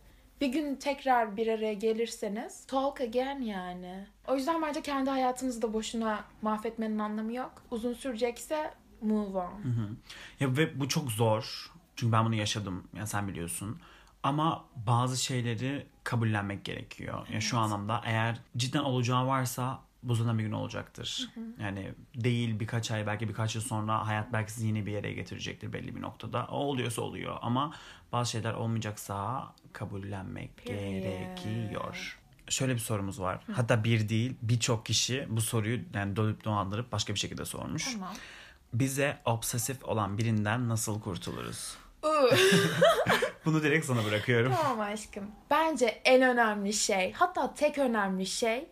Bir 0.40 0.47
gün 0.47 0.76
tekrar 0.76 1.37
bir 1.37 1.47
araya 1.47 1.73
gelirseniz 1.73 2.66
talk 2.66 3.00
again 3.00 3.42
yani. 3.42 4.07
O 4.28 4.37
yüzden 4.37 4.62
bence 4.62 4.83
kendi 4.83 5.11
hayatınızı 5.11 5.62
da 5.62 5.73
boşuna 5.73 6.25
mahvetmenin 6.42 6.99
anlamı 6.99 7.33
yok. 7.33 7.52
Uzun 7.71 7.95
sürecekse 7.95 8.75
move 9.02 9.38
on. 9.38 9.97
Ya 10.40 10.57
ve 10.57 10.80
bu 10.80 10.88
çok 10.88 11.11
zor. 11.12 11.73
Çünkü 11.97 12.12
ben 12.12 12.25
bunu 12.25 12.35
yaşadım. 12.35 12.88
Ya 12.97 13.07
sen 13.07 13.28
biliyorsun. 13.28 13.80
Ama 14.23 14.64
bazı 14.87 15.23
şeyleri 15.23 15.87
kabullenmek 16.04 16.64
gerekiyor. 16.64 17.28
Ya 17.28 17.40
şu 17.40 17.59
anlamda 17.59 18.02
eğer 18.04 18.40
cidden 18.57 18.83
olacağı 18.83 19.26
varsa 19.26 19.78
bu 20.02 20.14
zaten 20.14 20.38
bir 20.38 20.45
gün 20.45 20.52
olacaktır. 20.52 21.30
Yani 21.61 21.95
değil 22.14 22.61
birkaç 22.61 22.90
ay 22.90 23.07
belki 23.07 23.28
birkaç 23.28 23.54
yıl 23.54 23.62
sonra 23.62 24.07
hayat 24.07 24.33
belki 24.33 24.52
sizi 24.52 24.66
yine 24.66 24.87
bir 24.87 24.92
yere 24.92 25.12
getirecektir 25.12 25.73
belli 25.73 25.97
bir 25.97 26.02
noktada. 26.02 26.47
O 26.50 26.57
oluyorsa 26.57 27.02
oluyor 27.02 27.37
ama 27.42 27.75
bazı 28.12 28.30
şeyler 28.30 28.54
olmayacaksa 28.54 29.47
kabullenmek 29.73 30.57
Period. 30.57 30.80
gerekiyor. 30.80 32.19
Şöyle 32.49 32.75
bir 32.75 32.78
sorumuz 32.78 33.21
var. 33.21 33.45
Hatta 33.52 33.85
bir 33.85 34.09
değil 34.09 34.37
birçok 34.42 34.87
kişi 34.87 35.26
bu 35.30 35.40
soruyu 35.40 35.80
yani 35.95 36.16
dolup 36.16 36.45
dolandırıp 36.45 36.92
başka 36.92 37.14
bir 37.14 37.19
şekilde 37.19 37.45
sormuş. 37.45 37.92
Tamam. 37.92 38.14
Bize 38.73 39.19
obsesif 39.25 39.85
olan 39.85 40.19
birinden 40.19 40.69
nasıl 40.69 41.00
kurtuluruz? 41.00 41.76
Bunu 43.45 43.62
direkt 43.62 43.87
sana 43.87 44.04
bırakıyorum. 44.04 44.52
tamam 44.62 44.80
aşkım. 44.80 45.25
Bence 45.50 45.87
en 45.87 46.23
önemli 46.23 46.73
şey 46.73 47.12
hatta 47.12 47.54
tek 47.54 47.78
önemli 47.78 48.26
şey 48.26 48.69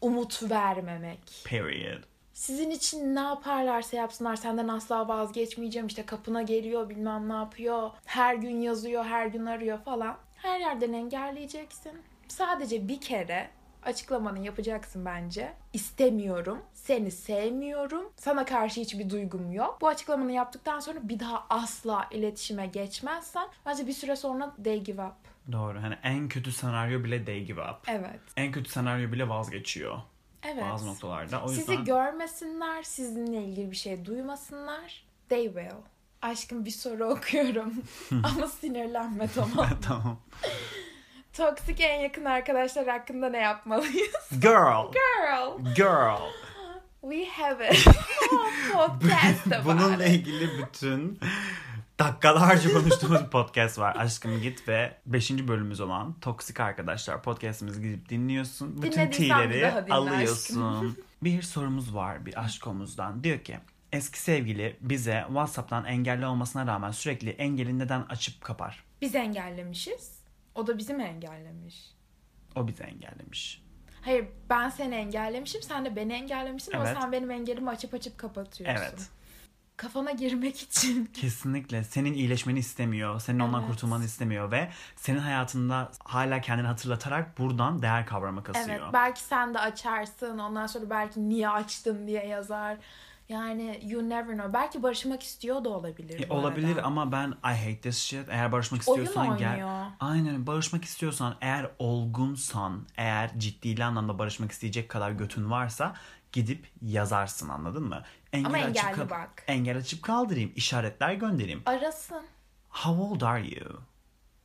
umut 0.00 0.50
vermemek. 0.50 1.42
Period. 1.44 2.02
Sizin 2.34 2.70
için 2.70 3.14
ne 3.14 3.20
yaparlarsa 3.20 3.96
yapsınlar 3.96 4.36
senden 4.36 4.68
asla 4.68 5.08
vazgeçmeyeceğim 5.08 5.86
işte 5.86 6.06
kapına 6.06 6.42
geliyor 6.42 6.88
bilmem 6.88 7.28
ne 7.28 7.32
yapıyor 7.32 7.90
her 8.04 8.34
gün 8.34 8.60
yazıyor 8.60 9.04
her 9.04 9.26
gün 9.26 9.46
arıyor 9.46 9.78
falan 9.78 10.16
Her 10.36 10.60
yerden 10.60 10.92
engelleyeceksin. 10.92 11.92
Sadece 12.28 12.88
bir 12.88 13.00
kere 13.00 13.50
açıklamanı 13.82 14.38
yapacaksın 14.46 15.04
bence. 15.04 15.52
İstemiyorum, 15.72 16.62
seni 16.74 17.10
sevmiyorum, 17.10 18.12
sana 18.16 18.44
karşı 18.44 18.80
hiçbir 18.80 19.10
duygum 19.10 19.52
yok. 19.52 19.78
Bu 19.80 19.88
açıklamanı 19.88 20.32
yaptıktan 20.32 20.80
sonra 20.80 20.98
bir 21.02 21.20
daha 21.20 21.46
asla 21.50 22.08
iletişime 22.10 22.66
geçmezsen 22.66 23.48
bence 23.66 23.86
bir 23.86 23.92
süre 23.92 24.16
sonra 24.16 24.54
they 24.64 24.80
give 24.82 25.02
up. 25.04 25.29
Doğru. 25.52 25.82
Hani 25.82 25.96
en 26.02 26.28
kötü 26.28 26.52
senaryo 26.52 27.04
bile 27.04 27.24
they 27.24 27.44
give 27.44 27.62
up. 27.62 27.76
Evet. 27.88 28.20
En 28.36 28.52
kötü 28.52 28.70
senaryo 28.70 29.12
bile 29.12 29.28
vazgeçiyor 29.28 29.98
Evet. 30.42 30.64
bazı 30.64 30.86
noktalarda. 30.86 31.42
O 31.42 31.48
Sizi 31.48 31.60
yüzden 31.60 31.84
görmesinler, 31.84 32.82
sizinle 32.82 33.44
ilgili 33.44 33.70
bir 33.70 33.76
şey 33.76 34.04
duymasınlar. 34.04 35.04
They 35.28 35.44
will. 35.44 35.74
Aşkım 36.22 36.64
bir 36.64 36.70
soru 36.70 37.04
okuyorum. 37.10 37.74
Ama 38.22 38.46
sinirlenme 38.46 39.28
tamam. 39.34 39.68
tamam. 39.88 40.18
Toksik 41.32 41.80
en 41.80 42.00
yakın 42.00 42.24
arkadaşlar 42.24 42.86
hakkında 42.88 43.28
ne 43.30 43.38
yapmalıyız? 43.38 44.30
Girl. 44.42 44.92
Girl, 44.92 45.74
Girl. 45.76 46.20
we 47.00 47.24
have 47.24 47.72
whole 47.72 48.52
podcast 48.72 49.64
Bununla 49.64 50.04
it. 50.04 50.10
ilgili 50.14 50.48
bütün 50.58 51.20
dakikalarca 52.00 52.72
konuştuğumuz 52.72 53.20
podcast 53.30 53.78
var. 53.78 53.96
Aşkım 53.98 54.42
git 54.42 54.68
ve 54.68 54.96
5. 55.06 55.30
bölümümüz 55.30 55.80
olan 55.80 56.20
Toksik 56.20 56.60
Arkadaşlar 56.60 57.22
podcastimizi 57.22 57.82
gidip 57.82 58.08
dinliyorsun. 58.08 58.82
Bütün 58.82 59.12
dinle 59.12 59.84
alıyorsun. 59.90 60.96
bir 61.22 61.42
sorumuz 61.42 61.94
var 61.94 62.26
bir 62.26 62.44
aşkomuzdan. 62.44 63.24
Diyor 63.24 63.38
ki 63.38 63.58
eski 63.92 64.20
sevgili 64.20 64.76
bize 64.80 65.24
WhatsApp'tan 65.26 65.84
engelli 65.84 66.26
olmasına 66.26 66.66
rağmen 66.66 66.90
sürekli 66.90 67.30
engeli 67.30 67.78
neden 67.78 68.02
açıp 68.02 68.40
kapar? 68.40 68.84
Biz 69.00 69.14
engellemişiz. 69.14 70.20
O 70.54 70.66
da 70.66 70.78
bizi 70.78 70.94
mi 70.94 71.02
engellemiş? 71.02 71.90
O 72.56 72.68
bizi 72.68 72.82
engellemiş. 72.82 73.62
Hayır 74.02 74.26
ben 74.50 74.68
seni 74.68 74.94
engellemişim 74.94 75.62
sen 75.62 75.84
de 75.84 75.96
beni 75.96 76.12
engellemişsin 76.12 76.72
Evet. 76.76 76.88
ama 76.88 77.00
sen 77.00 77.12
benim 77.12 77.30
engelimi 77.30 77.70
açıp 77.70 77.94
açıp 77.94 78.18
kapatıyorsun. 78.18 78.82
Evet. 78.82 79.10
Kafana 79.80 80.10
girmek 80.10 80.62
için. 80.62 81.06
Kesinlikle 81.14 81.84
senin 81.84 82.12
iyileşmeni 82.12 82.58
istemiyor. 82.58 83.20
Senin 83.20 83.38
ondan 83.38 83.60
Evet. 83.60 83.70
kurtulmanı 83.70 84.04
istemiyor 84.04 84.50
ve 84.50 84.70
senin 84.96 85.18
hayatında 85.18 85.90
hala 86.04 86.40
kendini 86.40 86.66
hatırlatarak 86.66 87.38
buradan 87.38 87.82
değer 87.82 88.06
kavramı 88.06 88.42
kasıyor. 88.42 88.68
Evet 88.68 88.92
belki 88.92 89.20
sen 89.20 89.54
de 89.54 89.58
açarsın 89.58 90.38
ondan 90.38 90.66
sonra 90.66 90.90
belki 90.90 91.28
niye 91.28 91.48
açtın 91.48 92.06
diye 92.06 92.26
yazar. 92.26 92.76
Yani 93.30 93.80
you 93.86 94.08
never 94.08 94.32
know. 94.34 94.52
Belki 94.52 94.82
barışmak 94.82 95.22
istiyor 95.22 95.64
da 95.64 95.68
olabilir. 95.68 96.28
E, 96.28 96.32
olabilir 96.32 96.68
arada. 96.76 96.82
ama 96.82 97.12
ben 97.12 97.28
I 97.28 97.34
hate 97.64 97.80
this 97.80 97.98
shit. 97.98 98.28
Eğer 98.28 98.52
barışmak 98.52 98.88
Oyun 98.88 99.04
istiyorsan 99.04 99.38
gel. 99.38 99.50
oynuyor. 99.52 99.86
Aynen 100.00 100.46
barışmak 100.46 100.84
istiyorsan 100.84 101.34
eğer 101.40 101.70
olgunsan 101.78 102.86
eğer 102.96 103.30
ciddi 103.38 103.84
anlamda 103.84 104.18
barışmak 104.18 104.52
isteyecek 104.52 104.88
kadar 104.88 105.10
götün 105.10 105.50
varsa 105.50 105.94
gidip 106.32 106.66
yazarsın 106.82 107.48
anladın 107.48 107.82
mı? 107.82 108.02
Engel 108.32 108.46
Ama 108.46 108.56
açıp 108.58 108.84
engelli 108.84 109.00
ka- 109.02 109.10
bak. 109.10 109.44
Engel 109.46 109.76
açıp 109.78 110.02
kaldırayım. 110.02 110.52
işaretler 110.56 111.12
göndereyim. 111.14 111.62
Arasın. 111.66 112.22
How 112.68 113.02
old 113.02 113.20
are 113.20 113.46
you? 113.48 113.80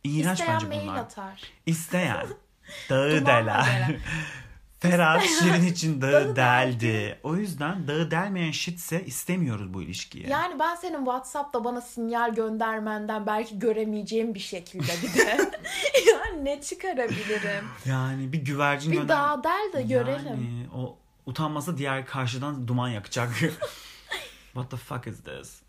İğrenç 0.03 0.39
İsteyen 0.39 0.55
bence 0.61 0.67
mail 0.67 0.87
bunlar. 0.87 0.99
atar. 0.99 1.41
İsteyen 1.65 2.27
dağı 2.89 3.25
deler. 3.25 3.95
Ferhat 4.89 5.23
Şirin 5.23 5.65
için 5.65 6.01
dağı, 6.01 6.35
deldi. 6.35 7.19
O 7.23 7.35
yüzden 7.35 7.87
dağı 7.87 8.11
delmeyen 8.11 8.51
shitse 8.51 9.05
istemiyoruz 9.05 9.73
bu 9.73 9.81
ilişkiyi. 9.81 10.29
Yani 10.29 10.59
ben 10.59 10.75
senin 10.75 10.97
WhatsApp'ta 10.97 11.63
bana 11.63 11.81
sinyal 11.81 12.35
göndermenden 12.35 13.25
belki 13.25 13.59
göremeyeceğim 13.59 14.33
bir 14.35 14.39
şekilde 14.39 14.91
bir 15.03 15.13
de. 15.13 15.37
yani 16.11 16.45
ne 16.45 16.61
çıkarabilirim? 16.61 17.65
Yani 17.85 18.33
bir 18.33 18.37
güvercin 18.45 18.91
Bir 18.91 18.97
gönder- 18.97 19.09
daha 19.09 19.43
del 19.43 19.73
de 19.73 19.81
görelim. 19.81 20.27
Yani 20.27 20.67
o 20.75 20.97
utanmasa 21.25 21.77
diğer 21.77 22.05
karşıdan 22.05 22.67
duman 22.67 22.89
yakacak. 22.89 23.29
What 24.53 24.71
the 24.71 24.77
fuck 24.77 25.07
is 25.07 25.23
this? 25.23 25.61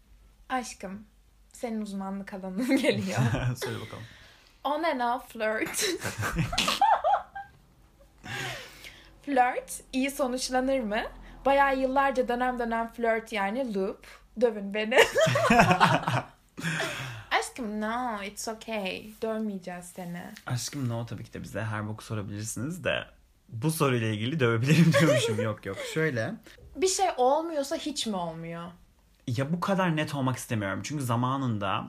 Aşkım 0.48 1.06
senin 1.52 1.80
uzmanlık 1.80 2.34
alanın 2.34 2.76
geliyor. 2.76 3.18
Söyle 3.64 3.78
bakalım. 3.86 4.04
On 4.64 4.82
and 4.82 5.00
off 5.00 5.28
flirt. 5.32 5.84
Flirt 9.26 9.82
iyi 9.92 10.10
sonuçlanır 10.10 10.80
mı? 10.80 11.02
Bayağı 11.44 11.78
yıllarca 11.78 12.28
dönem 12.28 12.58
dönem 12.58 12.88
flirt 12.88 13.32
yani 13.32 13.74
loop. 13.74 14.06
Dövün 14.40 14.74
beni. 14.74 14.98
Aşkım 17.30 17.80
no 17.80 18.22
it's 18.22 18.48
okay. 18.48 19.10
Dövmeyeceğiz 19.22 19.84
seni. 19.84 20.22
Aşkım 20.46 20.88
no 20.88 21.06
tabii 21.06 21.24
ki 21.24 21.32
de 21.32 21.42
bize 21.42 21.62
her 21.62 21.88
boku 21.88 22.04
sorabilirsiniz 22.04 22.84
de 22.84 23.04
bu 23.48 23.70
soruyla 23.70 24.06
ilgili 24.06 24.40
dövebilirim 24.40 24.92
diyormuşum. 25.00 25.40
yok 25.42 25.66
yok. 25.66 25.76
Şöyle. 25.94 26.34
Bir 26.76 26.88
şey 26.88 27.06
olmuyorsa 27.16 27.76
hiç 27.76 28.06
mi 28.06 28.16
olmuyor? 28.16 28.62
Ya 29.26 29.52
bu 29.52 29.60
kadar 29.60 29.96
net 29.96 30.14
olmak 30.14 30.36
istemiyorum. 30.36 30.80
Çünkü 30.84 31.04
zamanında 31.04 31.84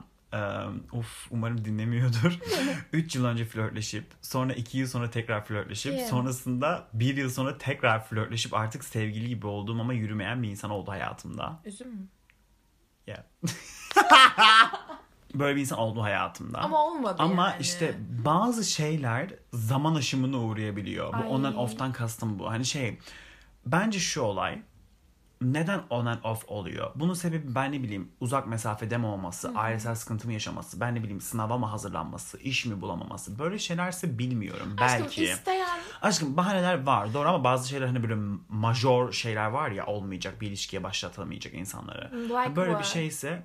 of 0.92 1.26
umarım 1.30 1.64
dinlemiyordur. 1.64 2.38
3 2.92 3.16
yıl 3.16 3.24
önce 3.24 3.44
flörtleşip 3.44 4.04
sonra 4.22 4.52
2 4.52 4.78
yıl 4.78 4.86
sonra 4.86 5.10
tekrar 5.10 5.44
flörtleşip 5.44 5.92
Yeah. 5.94 6.08
sonrasında 6.08 6.88
1 6.92 7.16
yıl 7.16 7.30
sonra 7.30 7.58
tekrar 7.58 8.04
flörtleşip 8.04 8.54
artık 8.54 8.84
sevgili 8.84 9.28
gibi 9.28 9.46
olduğum 9.46 9.80
ama 9.80 9.92
yürümeyen 9.92 10.42
bir 10.42 10.48
insan 10.48 10.70
oldu 10.70 10.90
hayatımda. 10.90 11.60
Üzüm 11.64 11.88
mü? 11.88 12.06
Yeah. 13.06 13.22
Böyle 15.34 15.56
bir 15.56 15.60
insan 15.60 15.78
oldu 15.78 16.02
hayatımda. 16.02 16.58
Ama 16.58 16.84
olmadı 16.84 17.16
Ama 17.18 17.48
yani. 17.50 17.60
işte 17.62 17.94
bazı 18.24 18.64
şeyler 18.64 19.30
zaman 19.52 19.94
aşımına 19.94 20.38
uğrayabiliyor. 20.38 21.12
Bu 21.12 21.16
Ay. 21.16 21.26
on 21.28 21.44
and 21.44 21.54
off'tan 21.56 21.92
kastım 21.92 22.38
bu. 22.38 22.50
Hani 22.50 22.64
şey 22.64 22.98
bence 23.66 23.98
şu 23.98 24.20
olay 24.20 24.62
neden 25.40 25.80
on 25.90 26.06
and 26.06 26.24
off 26.24 26.44
oluyor? 26.48 26.90
Bunun 26.94 27.14
sebebi 27.14 27.54
ben 27.54 27.72
ne 27.72 27.82
bileyim 27.82 28.08
uzak 28.20 28.46
mesafede 28.46 28.98
mi 28.98 29.06
olması, 29.06 29.52
ailesel 29.54 29.94
sıkıntı 29.94 30.26
mı 30.26 30.32
yaşaması, 30.32 30.80
ben 30.80 30.94
ne 30.94 31.02
bileyim 31.02 31.20
sınava 31.20 31.58
mı 31.58 31.66
hazırlanması, 31.66 32.38
iş 32.38 32.66
mi 32.66 32.80
bulamaması. 32.80 33.38
Böyle 33.38 33.58
şeylerse 33.58 34.18
bilmiyorum. 34.18 34.76
Aşkım 34.78 35.00
Belki. 35.02 35.24
isteyen 35.24 35.78
Aşkım 36.02 36.36
bahaneler 36.36 36.86
var 36.86 37.14
doğru 37.14 37.28
ama 37.28 37.44
bazı 37.44 37.68
şeyler 37.68 37.86
hani 37.86 38.02
böyle 38.02 38.20
major 38.48 39.12
şeyler 39.12 39.46
var 39.46 39.70
ya 39.70 39.86
olmayacak 39.86 40.40
bir 40.40 40.46
ilişkiye 40.48 40.82
başlatamayacak 40.82 41.54
insanları. 41.54 42.10
Like 42.12 42.56
böyle 42.56 42.70
bir 42.70 42.74
what? 42.74 42.92
şeyse 42.92 43.42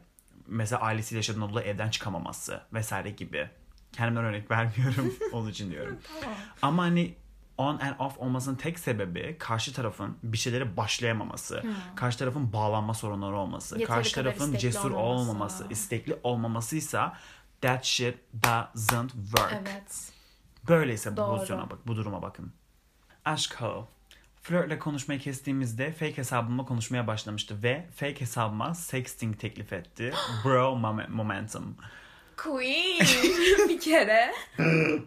mesela 0.48 0.82
ailesiyle 0.82 1.18
yaşadığın 1.18 1.42
dolayı 1.42 1.68
evden 1.68 1.90
çıkamaması 1.90 2.62
vesaire 2.74 3.10
gibi. 3.12 3.50
Kendimden 3.94 4.24
örnek 4.24 4.52
vermiyorum 4.52 5.16
onun 5.34 5.50
için 5.50 5.72
diyorum. 5.72 5.98
Tamam. 6.22 6.38
Ama 6.62 6.84
hani 6.84 7.16
on 7.58 7.80
and 7.80 7.96
off 8.00 8.18
olmasının 8.20 8.56
tek 8.56 8.80
sebebi 8.80 9.36
karşı 9.40 9.74
tarafın 9.74 10.18
bir 10.24 10.38
şeylere 10.38 10.78
başlayamaması, 10.78 11.64
karşı 11.96 12.18
tarafın 12.18 12.54
bağlanma 12.54 12.94
sorunları 12.94 13.36
olması, 13.38 13.76
Yeteri 13.80 13.88
karşı 13.96 14.16
tarafın 14.16 14.56
cesur 14.58 14.92
olmaması. 14.92 15.04
olmaması, 15.32 15.66
istekli 15.70 16.20
olmamasıysa 16.24 17.18
that 17.62 17.86
shit 17.86 18.18
doesn't 18.44 19.12
work. 19.12 19.54
evet. 19.54 20.12
Böyleyse 20.70 21.12
bu 21.12 21.18
Doğru. 21.18 21.36
pozisyona 21.36 21.70
bak, 21.70 21.88
bu 21.88 21.96
duruma 21.96 22.22
bakın. 22.22 22.54
Aşk 23.26 23.62
ho. 23.62 23.88
Flörtle 24.42 24.80
konuşmayı 24.80 25.20
kestiğimizde 25.20 25.92
fake 25.92 26.18
hesabıma 26.18 26.66
konuşmaya 26.66 27.08
başlamıştı 27.08 27.64
ve 27.64 27.88
fake 27.96 28.22
hesabıma 28.22 28.74
sexting 28.76 29.40
teklif 29.40 29.74
etti. 29.74 30.14
Bro 30.44 30.76
mom- 30.76 31.10
momentum. 31.10 31.76
Queen 32.38 33.00
bir 33.70 33.80
kere. 33.80 34.34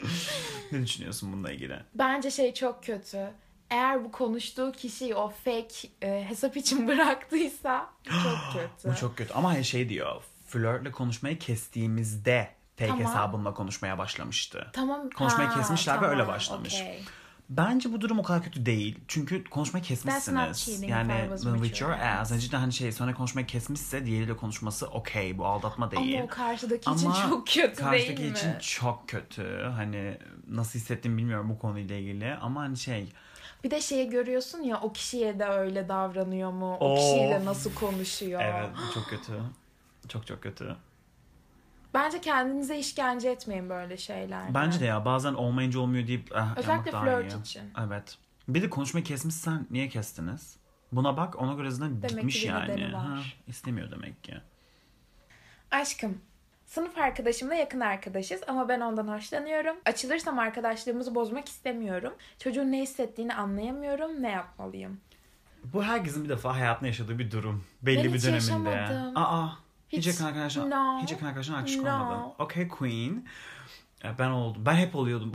Ne 0.72 0.82
düşünüyorsun 0.82 1.32
bununla 1.32 1.52
ilgili? 1.52 1.80
Bence 1.94 2.30
şey 2.30 2.54
çok 2.54 2.84
kötü. 2.84 3.30
Eğer 3.70 4.04
bu 4.04 4.12
konuştuğu 4.12 4.72
kişiyi 4.72 5.14
o 5.14 5.28
fake 5.28 5.88
e, 6.02 6.24
hesap 6.28 6.56
için 6.56 6.88
bıraktıysa 6.88 7.90
çok 8.04 8.52
kötü. 8.52 8.90
Bu 8.94 8.96
çok 8.96 9.16
kötü. 9.16 9.34
Ama 9.34 9.62
şey 9.62 9.88
diyor. 9.88 10.22
Flörtle 10.46 10.90
konuşmayı 10.92 11.38
kestiğimizde 11.38 12.48
fake 12.76 12.90
Tamam. 12.90 13.04
hesabımla 13.06 13.54
konuşmaya 13.54 13.98
başlamıştı. 13.98 14.70
Tamam. 14.72 15.10
Konuşmayı 15.10 15.48
Ha, 15.48 15.54
kesmişler 15.58 15.94
ve 15.94 16.00
tamam, 16.00 16.10
öyle 16.18 16.28
başlamış. 16.28 16.74
okey. 16.74 17.02
Bence 17.48 17.92
bu 17.92 18.00
durum 18.00 18.18
o 18.18 18.22
kadar 18.22 18.42
kötü 18.42 18.66
değil. 18.66 18.98
Çünkü 19.08 19.44
konuşmayı 19.44 19.84
kesmişsiniz. 19.84 20.82
Yani 20.88 21.30
with 21.40 21.80
your 21.82 21.90
ass. 21.90 22.30
Yani 22.30 22.40
cidden 22.40 22.58
hani 22.58 22.72
şey 22.72 22.92
sonra 22.92 23.14
konuşmayı 23.14 23.46
kesmişse 23.46 24.06
diğeriyle 24.06 24.36
konuşması 24.36 24.86
okey. 24.86 25.38
Bu 25.38 25.46
aldatma 25.46 25.90
değil. 25.90 26.14
Ama 26.16 26.24
o 26.24 26.28
karşıdaki 26.28 26.90
için 26.92 27.06
Ama 27.06 27.28
çok 27.28 27.46
kötü 27.46 27.74
karşıdaki 27.74 28.16
değil 28.16 28.32
mi? 28.32 28.38
için 28.38 28.58
çok 28.60 29.08
kötü. 29.08 29.62
Hani 29.76 30.18
nasıl 30.50 30.78
hissettim 30.78 31.18
bilmiyorum 31.18 31.50
bu 31.50 31.58
konuyla 31.58 31.96
ilgili. 31.96 32.34
Ama 32.34 32.60
hani 32.60 32.76
şey 32.76 33.12
Bir 33.64 33.70
de 33.70 33.80
şeyi 33.80 34.10
görüyorsun 34.10 34.58
ya 34.58 34.80
o 34.80 34.92
kişiye 34.92 35.38
de 35.38 35.44
öyle 35.44 35.88
davranıyor 35.88 36.50
mu? 36.50 36.76
O 36.76 36.92
Of. 36.92 36.98
kişiyle 36.98 37.44
nasıl 37.44 37.74
konuşuyor? 37.74 38.42
evet 38.42 38.68
çok 38.94 39.08
kötü. 39.08 39.32
Çok 40.08 40.26
çok 40.26 40.42
kötü. 40.42 40.76
Bence 41.94 42.20
kendinize 42.20 42.78
işkence 42.78 43.30
etmeyin 43.30 43.70
böyle 43.70 43.96
şeyler. 43.96 44.54
Bence 44.54 44.80
de 44.80 44.84
ya 44.84 45.04
bazen 45.04 45.34
olmayınca 45.34 45.80
olmuyor 45.80 46.06
deyip 46.06 46.30
yapmak 46.30 46.58
Özellikle 46.58 46.92
daha 46.92 47.04
flört 47.04 47.32
iyi. 47.34 47.40
için. 47.40 47.62
Evet. 47.86 48.18
Bir 48.48 48.62
de 48.62 48.70
konuşmayı 48.70 49.04
kesmişsen 49.04 49.66
niye 49.70 49.88
kestiniz? 49.88 50.56
Buna 50.92 51.16
bak 51.16 51.42
ona 51.42 51.54
göre 51.54 51.70
zaten 51.70 51.90
Demek 51.96 52.10
ki 52.10 52.16
gitmiş 52.16 52.42
bir 52.44 52.48
yani. 52.48 52.92
var. 52.92 53.00
Ha, 53.00 53.18
istemiyor 53.46 53.90
demek 53.90 54.24
ki. 54.24 54.34
Aşkım 55.70 56.18
Sınıf 56.66 56.98
arkadaşımla 56.98 57.54
yakın 57.54 57.80
arkadaşız 57.80 58.40
ama 58.46 58.68
ben 58.68 58.80
ondan 58.80 59.08
hoşlanıyorum. 59.08 59.76
Açılırsam 59.86 60.38
arkadaşlığımızı 60.38 61.14
bozmak 61.14 61.48
istemiyorum. 61.48 62.12
Çocuğun 62.38 62.72
ne 62.72 62.82
hissettiğini 62.82 63.34
anlayamıyorum. 63.34 64.22
Ne 64.22 64.30
yapmalıyım? 64.30 65.00
Bu 65.64 65.84
herkesin 65.84 66.24
bir 66.24 66.28
defa 66.28 66.54
hayatında 66.56 66.86
yaşadığı 66.86 67.18
bir 67.18 67.30
durum. 67.30 67.64
Belli 67.82 68.04
Ben 68.04 68.12
bir 68.12 68.18
hiç 68.18 68.24
döneminde. 68.24 68.70
yaşamadım. 68.70 69.16
Aa. 69.16 69.48
Hiç, 69.96 69.98
Hiç- 69.98 70.06
yakın 70.06 70.24
arkadaşın, 70.24 70.70
No. 70.70 71.02
hiç 71.02 71.10
yakın 71.12 71.26
arkadaşın 71.26 71.54
aşık 71.54 71.82
No. 71.82 71.94
olmadın. 71.94 72.32
Okay 72.38 72.68
Queen. 72.68 73.26
Ben 74.18 74.30
oldum. 74.30 74.66
Ben 74.66 74.74
hep 74.74 74.94
oluyordum 74.96 75.32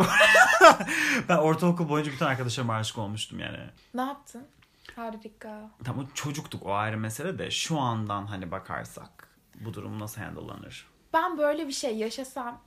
ben 1.29 1.37
ortaokul 1.37 1.89
boyunca 1.89 2.11
bütün 2.11 2.25
arkadaşlarıma 2.25 2.75
aşık 2.75 2.97
olmuştum 2.97 3.39
yani. 3.39 3.57
Ne 3.93 4.01
yaptın? 4.01 4.47
Harika. 4.95 5.71
Tamam 5.83 6.07
çocuktuk 6.13 6.65
o 6.65 6.73
ayrı 6.73 6.97
mesele 6.97 7.39
de 7.39 7.51
şu 7.51 7.79
andan 7.79 8.25
hani 8.27 8.51
bakarsak 8.51 9.29
bu 9.59 9.73
durum 9.73 9.99
nasıl 9.99 10.21
handle'lanır? 10.21 10.87
Ben 11.13 11.37
böyle 11.37 11.67
bir 11.67 11.73
şey 11.73 11.97
yaşasam 11.97 12.61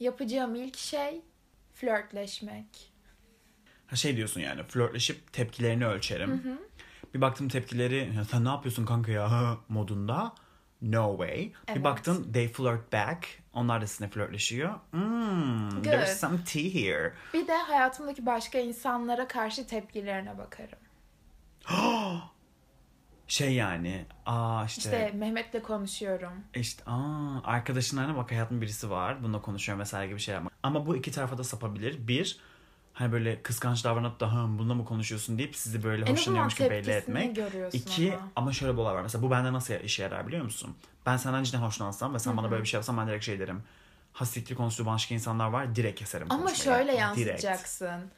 yapacağım 0.00 0.54
ilk 0.54 0.76
şey 0.76 1.22
flörtleşmek. 1.74 2.92
Ha 3.86 3.96
şey 3.96 4.16
diyorsun 4.16 4.40
yani 4.40 4.62
flörtleşip 4.62 5.32
tepkilerini 5.32 5.86
ölçerim. 5.86 6.58
Bir 7.14 7.20
baktım 7.20 7.48
tepkileri 7.48 8.12
"Ya 8.16 8.24
sen 8.24 8.44
ne 8.44 8.48
yapıyorsun 8.48 8.84
kanka 8.86 9.12
ya 9.12 9.56
modunda. 9.68 10.34
No 10.84 11.16
way. 11.18 11.38
Bir 11.38 11.52
Evet. 11.68 11.84
baktın 11.84 12.32
they 12.32 12.48
flirt 12.48 12.92
back. 12.92 13.26
Onlar 13.52 13.80
da 13.82 13.86
sizinle 13.86 14.10
flörtleşiyor. 14.10 14.74
Hmm, 14.90 15.82
there's 15.82 16.08
Good. 16.22 16.28
some 16.30 16.38
tea 16.44 16.62
here. 16.62 17.12
Bir 17.34 17.48
de 17.48 17.56
hayatımdaki 17.56 18.26
başka 18.26 18.58
insanlara 18.58 19.28
karşı 19.28 19.66
tepkilerine 19.66 20.38
bakarım. 20.38 20.78
Şey 23.28 23.54
yani 23.54 24.06
aa 24.26 24.64
işte 24.64 24.80
İşte 24.80 25.10
Mehmet'le 25.18 25.62
konuşuyorum. 25.62 26.32
işte 26.54 26.82
aa 26.86 27.40
arkadaşınlarına 27.44 28.16
bak 28.16 28.30
hayatın 28.30 28.60
birisi 28.60 28.90
var. 28.90 29.22
Bununla 29.22 29.42
konuşuyorum 29.42 29.80
vesaire 29.80 30.08
gibi 30.08 30.20
şeyler. 30.20 30.42
Ama 30.62 30.86
bu 30.86 30.96
iki 30.96 31.10
tarafa 31.12 31.38
da 31.38 31.44
sapabilir. 31.44 32.08
Bir 32.08 32.38
hani 32.94 33.12
böyle 33.12 33.42
kıskanç 33.42 33.84
davranıp 33.84 34.20
da 34.20 34.32
"Hı, 34.32 34.58
bununla 34.58 34.74
mı 34.74 34.84
konuşuyorsun 34.84 35.38
deyip 35.38 35.56
sizi 35.56 35.82
böyle 35.82 36.04
En 36.04 36.12
hoşlanıyormuş 36.12 36.54
gibi 36.54 36.70
belli 36.70 36.90
etmek. 36.90 37.38
İki 37.72 38.12
ama. 38.12 38.28
ama. 38.36 38.52
şöyle 38.52 38.72
bir 38.72 38.78
olay 38.78 38.94
var. 38.94 39.02
Mesela 39.02 39.22
bu 39.22 39.30
bende 39.30 39.52
nasıl 39.52 39.74
işe 39.74 40.02
yarar 40.02 40.26
biliyor 40.26 40.44
musun? 40.44 40.76
Ben 41.06 41.16
senden 41.16 41.42
cidden 41.42 41.58
hoşlansam 41.58 42.14
ve 42.14 42.18
sen 42.18 42.36
bana 42.36 42.50
böyle 42.50 42.62
bir 42.62 42.68
şey 42.68 42.78
yapsan 42.78 42.98
ben 42.98 43.06
direkt 43.08 43.24
şey 43.24 43.38
derim. 43.38 43.62
Hastikli 44.12 44.54
konuştuğu 44.54 44.86
başka 44.86 45.14
insanlar 45.14 45.48
var 45.48 45.76
direkt 45.76 45.98
keserim 45.98 46.26
Ama 46.30 46.44
konuşmayı. 46.44 46.78
şöyle 46.78 46.92
Direkt. 46.92 47.00
yansıtacaksın. 47.00 48.10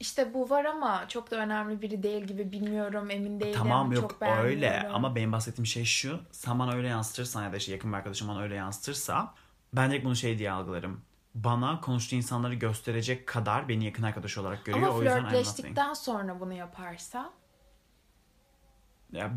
İşte 0.00 0.34
bu 0.34 0.50
var 0.50 0.64
ama 0.64 1.04
çok 1.08 1.30
da 1.30 1.36
önemli 1.36 1.82
biri 1.82 2.02
değil 2.02 2.24
gibi 2.24 2.52
bilmiyorum 2.52 3.10
emin 3.10 3.40
değilim. 3.40 3.54
Tamam 3.58 3.92
yok 3.92 4.10
çok 4.10 4.22
öyle 4.22 4.88
ama 4.92 5.14
benim 5.16 5.32
bahsettiğim 5.32 5.66
şey 5.66 5.84
şu. 5.84 6.20
Sen 6.32 6.58
bana 6.58 6.72
öyle 6.72 6.88
yansıtırsan 6.88 7.42
ya 7.42 7.52
da 7.52 7.56
işte 7.56 7.72
yakın 7.72 7.92
bir 7.92 7.96
arkadaşım 7.96 8.28
bana 8.28 8.42
öyle 8.42 8.54
yansıtırsa 8.54 9.34
ben 9.72 9.90
direkt 9.90 10.04
bunu 10.04 10.16
şey 10.16 10.38
diye 10.38 10.50
algılarım. 10.50 11.00
Bana 11.34 11.80
konuştuğu 11.80 12.16
insanları 12.16 12.54
gösterecek 12.54 13.26
kadar 13.26 13.68
beni 13.68 13.84
yakın 13.84 14.02
arkadaş 14.02 14.38
olarak 14.38 14.64
görüyor. 14.64 14.86
Ama 14.86 14.96
o 14.96 15.02
yüzden 15.02 15.20
flörtleştikten 15.20 15.92
sonra 15.92 16.40
bunu 16.40 16.52
yaparsa 16.52 17.32
Ya, 19.12 19.32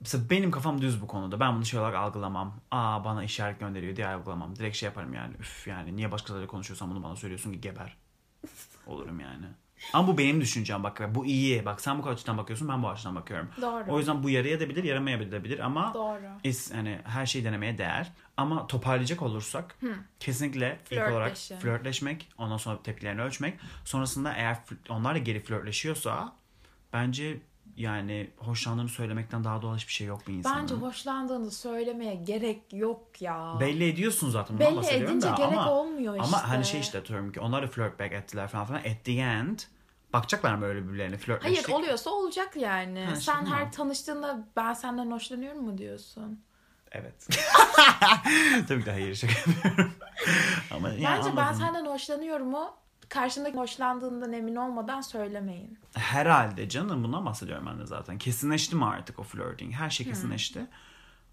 mesela 0.00 0.30
benim 0.30 0.50
kafam 0.50 0.80
düz 0.80 1.02
bu 1.02 1.06
konuda. 1.06 1.40
Ben 1.40 1.56
bunu 1.56 1.64
şey 1.64 1.80
olarak 1.80 1.94
algılamam. 1.94 2.60
Aa 2.70 3.04
bana 3.04 3.24
işaret 3.24 3.60
gönderiyor 3.60 3.96
diye 3.96 4.06
algılamam. 4.06 4.56
Direkt 4.56 4.76
şey 4.76 4.86
yaparım 4.86 5.14
yani. 5.14 5.34
Üf 5.40 5.66
yani 5.66 5.96
niye 5.96 6.12
başkalarıyla 6.12 6.48
konuşuyorsan 6.48 6.90
bunu 6.90 7.02
bana 7.02 7.16
söylüyorsun 7.16 7.52
ki 7.52 7.60
geber. 7.60 7.96
Olurum 8.86 9.20
yani. 9.20 9.46
Ama 9.92 10.08
bu 10.08 10.18
benim 10.18 10.40
düşüncem 10.40 10.82
bak. 10.82 11.14
Bu 11.14 11.26
iyi. 11.26 11.64
Bak 11.64 11.80
sen 11.80 12.02
bu 12.02 12.08
açıdan 12.08 12.38
bakıyorsun 12.38 12.68
ben 12.68 12.82
bu 12.82 12.88
açıdan 12.88 13.14
bakıyorum. 13.14 13.48
Doğru. 13.60 13.84
O 13.88 13.98
yüzden 13.98 14.22
bu 14.22 14.30
yarayabilir 14.30 14.84
yaramayabilir 14.84 15.58
ama 15.58 15.94
Doğru. 15.94 16.20
is, 16.44 16.74
hani 16.74 16.98
her 17.04 17.26
şeyi 17.26 17.44
denemeye 17.44 17.78
değer. 17.78 18.12
Ama 18.36 18.66
toparlayacak 18.66 19.22
olursak 19.22 19.78
kesinlikle 20.20 20.78
ilk 20.90 21.10
olarak 21.10 21.36
flörtleşmek, 21.36 22.28
ondan 22.38 22.56
sonra 22.56 22.82
tepkilerini 22.82 23.22
ölçmek. 23.22 23.58
Sonrasında 23.84 24.32
eğer 24.32 24.58
onlar 24.88 25.14
da 25.14 25.18
geri 25.18 25.40
flörtleşiyorsa 25.40 26.32
bence 26.92 27.40
yani 27.76 28.30
hoşlandığını 28.36 28.88
söylemekten 28.88 29.44
daha 29.44 29.62
doğal 29.62 29.76
hiçbir 29.76 29.92
şey 29.92 30.06
yok 30.06 30.28
bir 30.28 30.32
insanın. 30.32 30.62
Bence 30.62 30.74
hoşlandığını 30.74 31.50
söylemeye 31.50 32.14
gerek 32.14 32.62
yok 32.72 33.22
ya. 33.22 33.56
Belli 33.60 33.88
ediyorsun 33.88 34.30
zaten 34.30 34.58
Belli 34.58 34.86
edince 34.86 35.26
da 35.26 35.34
gerek 35.34 35.52
ama, 35.52 35.72
olmuyor 35.72 36.14
işte. 36.14 36.26
Ama 36.26 36.48
hani 36.48 36.64
şey 36.64 36.80
işte 36.80 36.98
atıyorum 36.98 37.32
ki 37.32 37.40
onlar 37.40 37.62
da 37.62 37.66
flirt 37.66 38.00
back 38.00 38.12
ettiler 38.12 38.48
falan 38.48 38.66
filan. 38.66 38.78
At 38.78 39.04
the 39.04 39.12
end 39.12 39.58
bakacaklar 40.12 40.54
mı 40.54 40.64
öyle 40.66 40.82
birbirlerine 40.82 41.10
Hayır 41.14 41.24
flörtleştik? 41.26 41.70
oluyorsa 41.74 42.10
olacak 42.10 42.56
yani. 42.56 43.04
Ha, 43.04 43.16
Sen 43.16 43.46
her 43.46 43.72
tanıştığında 43.72 44.46
ben 44.56 44.72
senden 44.72 45.10
hoşlanıyorum 45.10 45.64
mu 45.64 45.78
diyorsun? 45.78 46.40
Evet. 46.92 47.28
Tabii 48.68 48.80
ki 48.80 48.86
de 48.86 48.90
hayır 48.90 49.14
şaka 49.14 49.32
yapıyorum. 49.50 49.92
ama 50.70 50.88
Bence 50.90 51.02
ben 51.06 51.12
anladım. 51.42 51.54
senden 51.58 51.86
hoşlanıyorum 51.86 52.48
mu? 52.50 52.70
Karşındaki 53.08 53.56
hoşlandığından 53.56 54.32
emin 54.32 54.56
olmadan 54.56 55.00
söylemeyin. 55.00 55.78
Herhalde 55.94 56.68
canım 56.68 57.04
bundan 57.04 57.26
bahsediyorum 57.26 57.66
ben 57.70 57.78
de 57.80 57.86
zaten. 57.86 58.18
Kesinleşti 58.18 58.76
mi 58.76 58.84
artık 58.84 59.18
o 59.18 59.22
flirting? 59.22 59.74
Her 59.74 59.90
şey 59.90 60.06
kesinleşti. 60.06 60.66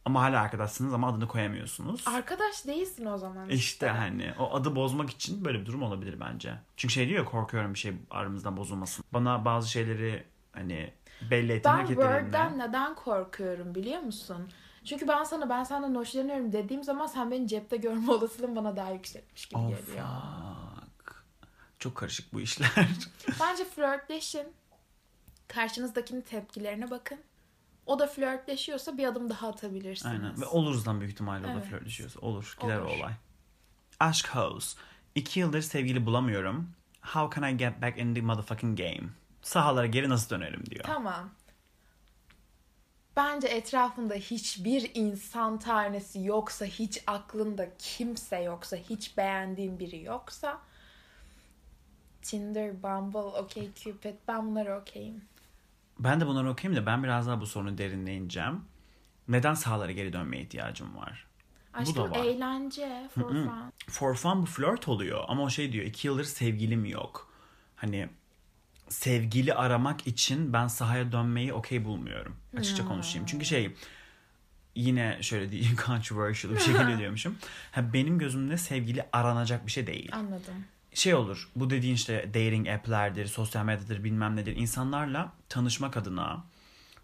Ama 0.10 0.22
hala 0.22 0.42
arkadaşsınız 0.42 0.94
ama 0.94 1.10
adını 1.10 1.28
koyamıyorsunuz. 1.28 2.08
Arkadaş 2.08 2.66
değilsin 2.68 3.06
o 3.06 3.18
zaman. 3.18 3.50
işte 3.50 3.88
hani 3.88 4.34
o 4.40 4.54
adı 4.56 4.76
bozmak 4.76 5.10
için 5.10 5.46
böyle 5.46 5.60
bir 5.60 5.66
durum 5.66 5.84
olabilir 5.84 6.20
bence. 6.20 6.54
Çünkü 6.78 6.94
şey 6.94 7.10
diyor 7.10 7.26
korkuyorum 7.26 7.74
bir 7.74 7.80
şey 7.80 7.94
aramızdan 8.12 8.58
bozulmasın. 8.58 9.06
Bana 9.14 9.46
bazı 9.46 9.70
şeyleri 9.72 10.24
hani 10.54 10.94
belli 11.32 11.52
ettin 11.52 11.72
Ben. 11.78 11.86
Word'den 11.86 12.60
neden 12.60 12.96
korkuyorum 12.96 13.76
biliyor 13.76 14.00
musun? 14.02 14.50
Çünkü 14.86 15.08
ben 15.08 15.24
sana 15.24 15.50
ben 15.50 15.64
senden 15.64 15.96
hoşlanıyorum 15.96 16.52
dediğim 16.52 16.84
zaman 16.84 17.08
sen 17.08 17.32
beni 17.32 17.48
cepte 17.48 17.78
görme 17.78 18.12
olasılığın 18.12 18.56
bana 18.56 18.76
daha 18.76 18.92
yüksekmiş 18.92 19.46
gibi 19.46 19.60
Oh 19.60 19.70
geliyor. 19.70 19.86
fuck. 19.86 21.24
Çok 21.80 21.96
karışık 21.96 22.34
bu 22.34 22.42
işler. 22.42 22.70
Bence 23.42 23.66
flörtleşin. 23.66 24.48
Karşınızdakinin 25.48 26.22
tepkilerine 26.22 26.92
bakın. 26.92 27.20
O 27.90 28.00
da 28.00 28.08
flörtleşiyorsa 28.08 28.98
bir 28.98 29.06
adım 29.08 29.30
daha 29.30 29.48
atabilirsiniz. 29.48 30.14
Aynen. 30.14 30.42
Ve 30.42 30.46
oluruzdan 30.46 31.00
büyük 31.00 31.14
ihtimalle 31.14 31.46
o 31.46 31.50
da 31.50 31.54
Evet. 31.54 31.66
flörtleşiyorsa. 31.66 32.20
Olur. 32.20 32.58
Gider 32.62 32.80
o 32.80 32.82
Olur. 32.86 32.98
olay. 32.98 33.14
Aşk 34.00 34.36
House. 34.36 34.78
İki 35.16 35.40
yıldır 35.40 35.62
sevgili 35.62 36.06
bulamıyorum. 36.06 36.70
How 37.02 37.42
can 37.42 37.54
I 37.54 37.58
get 37.58 37.82
back 37.82 37.98
in 37.98 38.16
the 38.16 38.22
motherfucking 38.22 38.78
game? 38.78 39.10
Sahalara 39.42 39.86
geri 39.88 40.10
nasıl 40.10 40.30
dönerim 40.30 40.66
diyor. 40.66 40.84
Tamam. 40.84 41.30
Bence 43.16 43.48
etrafında 43.48 44.14
hiçbir 44.14 44.92
insan 44.94 45.60
tanesi 45.60 46.24
yoksa, 46.24 46.66
hiç 46.66 47.04
aklında 47.08 47.68
kimse 47.80 48.38
yoksa, 48.42 48.78
hiç 48.78 49.18
beğendiğin 49.18 49.80
biri 49.80 50.04
yoksa 50.04 50.60
Tinder, 52.22 52.84
Bumble, 52.84 53.20
OkCupid 53.20 54.16
ben 54.28 54.50
bunlara 54.50 54.82
okeyim. 54.82 55.22
Ben 56.00 56.22
de 56.22 56.28
bunları 56.28 56.50
okuyayım 56.50 56.82
da 56.82 56.86
ben 56.86 57.04
biraz 57.04 57.28
daha 57.28 57.42
bu 57.42 57.46
sorunu 57.46 57.78
derinleyeceğim. 57.78 58.62
Neden 59.28 59.54
sahalara 59.54 59.92
geri 59.92 60.14
dönmeye 60.14 60.44
ihtiyacım 60.44 60.96
var? 60.98 61.28
Aşkım 61.74 61.96
da 61.96 62.12
var. 62.12 62.26
eğlence, 62.26 63.10
for 63.16 63.22
fun. 63.22 63.52
For 63.90 64.16
fun 64.16 64.42
bu 64.42 64.46
flört 64.46 64.88
oluyor 64.88 65.24
ama 65.28 65.44
o 65.44 65.50
şey 65.50 65.72
diyor 65.74 65.86
iki 65.86 66.08
yıldır 66.08 66.24
sevgilim 66.24 66.86
yok. 66.86 67.32
Hani 67.76 68.10
sevgili 68.90 69.54
aramak 69.54 70.08
için 70.08 70.54
ben 70.54 70.68
sahaya 70.68 71.12
dönmeyi 71.12 71.54
okey 71.54 71.86
bulmuyorum. 71.86 72.36
Açıkça 72.58 72.88
konuşayım. 72.88 73.26
Çünkü 73.26 73.46
şey 73.46 73.76
yine 74.76 75.18
şöyle 75.22 75.52
diyeyim 75.52 75.76
controversial 75.86 76.54
bir 76.54 76.60
şekilde 76.60 76.98
diyormuşum. 76.98 77.38
Ha, 77.72 77.94
benim 77.94 78.20
gözümde 78.20 78.58
sevgili 78.58 79.06
aranacak 79.14 79.66
bir 79.66 79.72
şey 79.72 79.88
değil. 79.88 80.10
Anladım. 80.14 80.66
Şey 80.94 81.16
olur 81.16 81.50
bu 81.56 81.70
dediğin 81.70 81.96
işte 81.96 82.28
dating 82.28 82.70
app'lerdir, 82.70 83.26
sosyal 83.26 83.66
medyadır 83.66 84.04
bilmem 84.04 84.36
nedir. 84.36 84.56
insanlarla 84.56 85.32
tanışmak 85.50 85.98
adına 85.98 86.44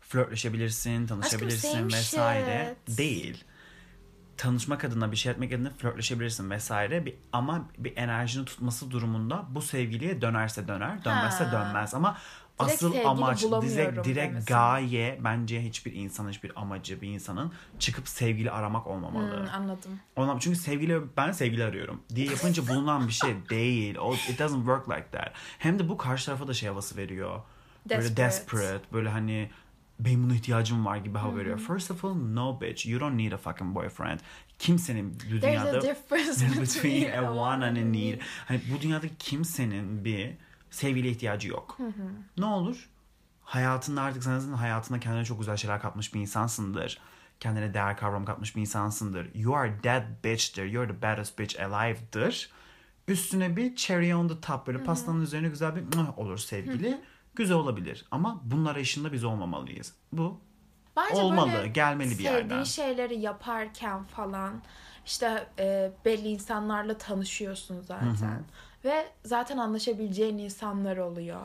flörtleşebilirsin, 0.02 1.08
tanışabilirsin 1.08 1.69
same 1.69 1.88
vesaire. 1.88 2.76
shit. 2.88 2.98
Değil 2.98 3.43
tanışmak 4.38 4.84
adına 4.84 5.12
bir 5.12 5.17
şey 5.17 5.32
etmek 5.32 5.54
adına 5.54 5.69
flörtleşebilirsin 5.69 6.50
vesaire 6.50 7.06
bir, 7.06 7.15
ama 7.34 7.69
bir 7.78 7.98
enerjini 7.98 8.45
tutması 8.45 8.91
durumunda 8.91 9.45
bu 9.50 9.62
sevgiliye 9.62 10.21
dönerse 10.21 10.67
döner 10.67 11.06
dönmezse 11.06 11.43
Ha. 11.43 11.52
dönmez 11.52 11.93
ama 11.93 12.17
asıl 12.60 12.94
amaç 13.06 13.44
direkt, 13.44 14.06
direkt 14.06 14.48
gaye 14.48 15.20
bence 15.24 15.63
hiçbir 15.63 15.94
insan 15.94 16.30
hiçbir 16.30 16.52
amacı 16.62 17.02
bir 17.02 17.08
insanın 17.10 17.52
çıkıp 17.80 18.08
sevgili 18.08 18.52
aramak 18.52 18.88
olmamalı. 18.88 19.39
Hmm, 19.39 19.50
anladım. 19.56 20.00
Ondan, 20.15 20.39
çünkü 20.39 20.60
sevgili 20.60 21.02
ben 21.18 21.32
sevgili 21.32 21.63
arıyorum 21.63 22.02
diye 22.15 22.28
yapınca 22.28 22.68
bulunan 22.68 23.08
bir 23.08 23.13
şey 23.13 23.36
değil. 23.50 23.96
O, 23.96 24.13
it 24.13 24.39
doesn't 24.39 24.58
work 24.60 24.89
like 24.89 25.08
that. 25.12 25.32
Hem 25.60 25.80
de 25.80 25.89
bu 25.89 25.98
karşı 25.98 26.26
tarafa 26.26 26.48
da 26.48 26.54
şey 26.54 26.70
havası 26.70 26.98
veriyor. 26.98 27.41
Böyle 27.89 28.02
Desperate. 28.02 28.24
desperate. 28.24 28.84
Böyle 28.94 29.10
hani 29.10 29.50
benim 30.00 30.24
buna 30.24 30.34
ihtiyacım 30.34 30.86
var 30.86 30.98
gibi 30.98 31.18
hava 31.18 31.38
veriyor. 31.38 31.60
First 31.60 31.91
of 31.91 32.06
all, 32.06 32.15
no 32.15 32.62
bitch. 32.62 32.88
You 32.88 33.00
don't 33.00 33.15
need 33.15 33.32
a 33.32 33.38
fucking 33.38 33.76
boyfriend. 33.76 34.20
Kimsenin 34.60 35.13
bu 35.13 35.39
There's 35.39 35.41
dünyada 35.41 35.78
a 35.78 35.82
difference 35.82 36.62
between 36.62 37.12
a 37.12 37.22
want 37.22 37.63
and 37.63 37.78
a 37.78 37.91
need. 37.91 38.22
Hani 38.46 38.62
bu 38.74 38.82
dünyada 38.82 39.08
kimsenin 39.20 40.06
bir 40.06 40.32
sevgili 40.76 41.08
ihtiyacı 41.10 41.48
yok. 41.48 41.78
Ne 42.38 42.46
olur? 42.46 42.90
Hayatında 43.44 44.02
artık 44.02 44.24
sen 44.24 44.40
zaten 44.40 44.58
hayatında 44.58 45.00
kendine 45.00 45.26
çok 45.26 45.40
güzel 45.40 45.58
şeyler 45.58 45.82
katmış 45.82 46.14
bir 46.14 46.20
insansındır. 46.20 47.00
kendine 47.40 47.74
değer 47.74 47.98
kavramı 47.98 48.26
katmış 48.26 48.56
bir 48.56 48.62
insansındır. 48.62 49.36
You 49.36 49.56
are 49.56 49.82
that 49.82 50.04
bitch'tir. 50.24 50.66
You're 50.66 50.88
the 50.88 51.02
baddest 51.02 51.40
bitch 51.40 51.60
alive'dır. 51.64 52.50
Üstüne 53.08 53.56
bir 53.56 53.76
cherry 53.76 54.16
on 54.16 54.28
the 54.28 54.42
top 54.42 54.68
böyle 54.68 54.84
pastanın 54.84 55.22
üzerine 55.22 55.48
güzel 55.50 55.76
bir 55.76 55.98
olur 56.18 56.38
sevgili. 56.38 57.02
Güzel 57.36 57.58
olabilir 57.58 58.06
ama 58.12 58.42
bunlar 58.44 58.72
arayışında 58.72 59.14
biz 59.14 59.24
olmamalıyız. 59.24 59.94
Bu 60.12 60.40
Bence 60.98 61.22
Olmalı, 61.22 61.52
böyle 61.54 61.68
gelmeli 61.68 62.10
bir 62.10 62.16
sevdiğin 62.16 62.34
yerden. 62.34 62.64
şeyleri 62.64 63.20
yaparken 63.20 64.04
falan 64.04 64.62
işte 65.06 65.48
e, 65.60 65.92
belli 66.06 66.28
insanlarla 66.28 66.98
tanışıyorsun 66.98 67.82
zaten. 67.82 68.44
Ve 68.86 69.06
zaten 69.26 69.58
anlaşabileceğin 69.58 70.38
insanlar 70.38 70.98
oluyor. 70.98 71.41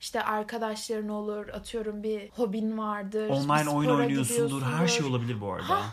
İşte 0.00 0.22
arkadaşların 0.22 1.08
olur, 1.08 1.48
atıyorum 1.48 2.02
bir 2.02 2.30
hobin 2.30 2.78
vardır. 2.78 3.28
online 3.28 3.70
oyun 3.70 3.90
oynuyorsundur. 3.90 4.62
Her 4.62 4.86
şey 4.88 5.06
olabilir 5.06 5.40
bu 5.40 5.52
arada. 5.52 5.68
Hah, 5.68 5.90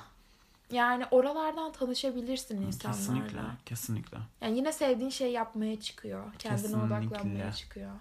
Yani 0.71 1.05
oralardan 1.11 1.71
tanışabilirsin 1.71 2.61
insanlarla. 2.61 2.97
Kesinlikle. 2.97 3.39
Kesinlikle. 3.65 4.17
Yani 4.41 4.57
yine 4.57 4.71
sevdiğin 4.71 5.09
şey 5.09 5.31
yapmaya 5.31 5.79
çıkıyor. 5.81 6.23
Kendine 6.39 6.61
Kesinlikle. 6.61 6.95
odaklanmaya 6.95 7.51
çıkıyor. 7.53 7.91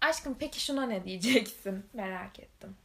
Aşkım 0.00 0.36
peki 0.38 0.60
şuna 0.64 0.86
ne 0.86 1.04
diyeceksin? 1.04 1.86
Merak 1.94 2.38
ettim. 2.40 2.76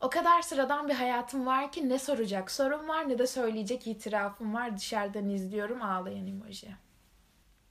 O 0.00 0.10
kadar 0.10 0.42
sıradan 0.42 0.88
bir 0.88 0.94
hayatım 0.94 1.46
var 1.46 1.72
ki 1.72 1.88
ne 1.88 1.98
soracak 1.98 2.50
sorun 2.50 2.88
var 2.88 3.08
ne 3.08 3.18
de 3.18 3.26
söyleyecek 3.26 3.86
itirafım 3.86 4.54
var. 4.54 4.76
Dışarıdan 4.76 5.28
izliyorum 5.28 5.82
ağlayan 5.82 6.26
emoji. 6.26 6.68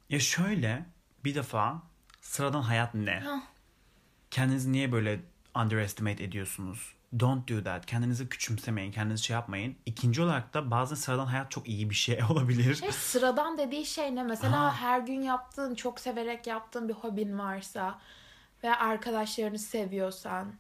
Ya 0.10 0.20
şöyle 0.20 0.86
bir 1.24 1.36
defa 1.36 1.82
sıradan 2.22 2.62
hayat 2.62 2.94
ne? 2.94 3.24
Kendinizi 4.32 4.72
niye 4.72 4.92
böyle 4.92 5.20
underestimate 5.56 6.24
ediyorsunuz? 6.24 6.94
Don't 7.20 7.50
do 7.50 7.64
that. 7.64 7.86
Kendinizi 7.86 8.30
küçümsemeyin. 8.30 8.92
Kendinizi 8.92 9.24
şey 9.24 9.34
yapmayın. 9.34 9.76
İkinci 9.86 10.22
olarak 10.22 10.54
da 10.54 10.72
bazen 10.72 10.96
sıradan 10.96 11.26
hayat 11.26 11.52
çok 11.52 11.68
iyi 11.68 11.90
bir 11.90 11.96
şey 11.96 12.20
olabilir. 12.30 12.82
E, 12.84 12.92
sıradan 12.92 13.58
dediği 13.58 13.86
şey 13.86 14.16
ne? 14.16 14.24
Mesela 14.24 14.64
Ha. 14.64 14.76
her 14.76 15.00
gün 15.00 15.22
yaptığın, 15.22 15.76
çok 15.76 16.00
severek 16.00 16.48
yaptığın 16.48 16.90
bir 16.90 16.94
hobin 16.94 17.40
varsa 17.40 18.00
ve 18.64 18.76
arkadaşlarını 18.76 19.60
seviyorsan, 19.60 20.54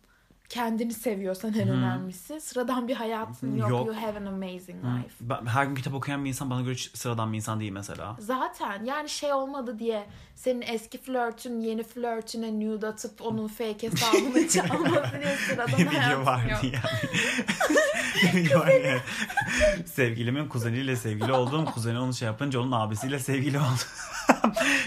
kendini 0.49 0.93
seviyorsan 0.93 1.53
en 1.53 1.69
önemlisi. 1.69 2.41
Sıradan 2.41 2.87
bir 2.87 2.95
hayatın 2.95 3.55
yok. 3.55 3.69
Yok. 3.69 3.87
You 3.87 3.95
have 4.01 4.17
an 4.17 4.25
amazing 4.25 4.83
life. 4.83 5.15
Ben- 5.21 5.45
Her 5.45 5.65
gün 5.65 5.75
kitap 5.75 5.93
okuyan 5.93 6.23
bir 6.25 6.29
insan 6.29 6.49
bana 6.49 6.61
göre 6.61 6.75
sıradan 6.93 7.31
bir 7.33 7.37
insan 7.37 7.59
değil 7.59 7.71
mesela. 7.71 8.15
Zaten 8.19 8.83
yani 8.83 9.09
şey 9.09 9.33
olmadı 9.33 9.79
diye 9.79 10.05
senin 10.35 10.61
eski 10.61 10.97
flörtün 10.97 11.59
yeni 11.59 11.83
flörtüne 11.83 12.59
nude 12.59 12.87
atıp 12.87 13.21
onun 13.21 13.47
fake 13.57 13.87
hesabını 13.91 14.47
çalması 14.47 15.19
diye 15.21 15.35
sıradan 15.37 15.77
bir 15.79 15.85
hayatın 15.85 16.25
vardı 16.25 16.49
yok. 16.51 16.63
yani. 16.63 16.73
bir 18.45 18.55
vardı 18.55 18.71
yani. 18.85 18.99
Sevgilimin 19.85 20.47
kuzeniyle 20.47 20.95
sevgili 20.95 21.33
olduğum 21.33 21.65
kuzeni 21.65 21.99
onu 21.99 22.13
şey 22.13 22.25
yapınca 22.25 22.59
onun 22.59 22.71
abisiyle 22.71 23.19
sevgili 23.19 23.59
oldu. 23.59 23.81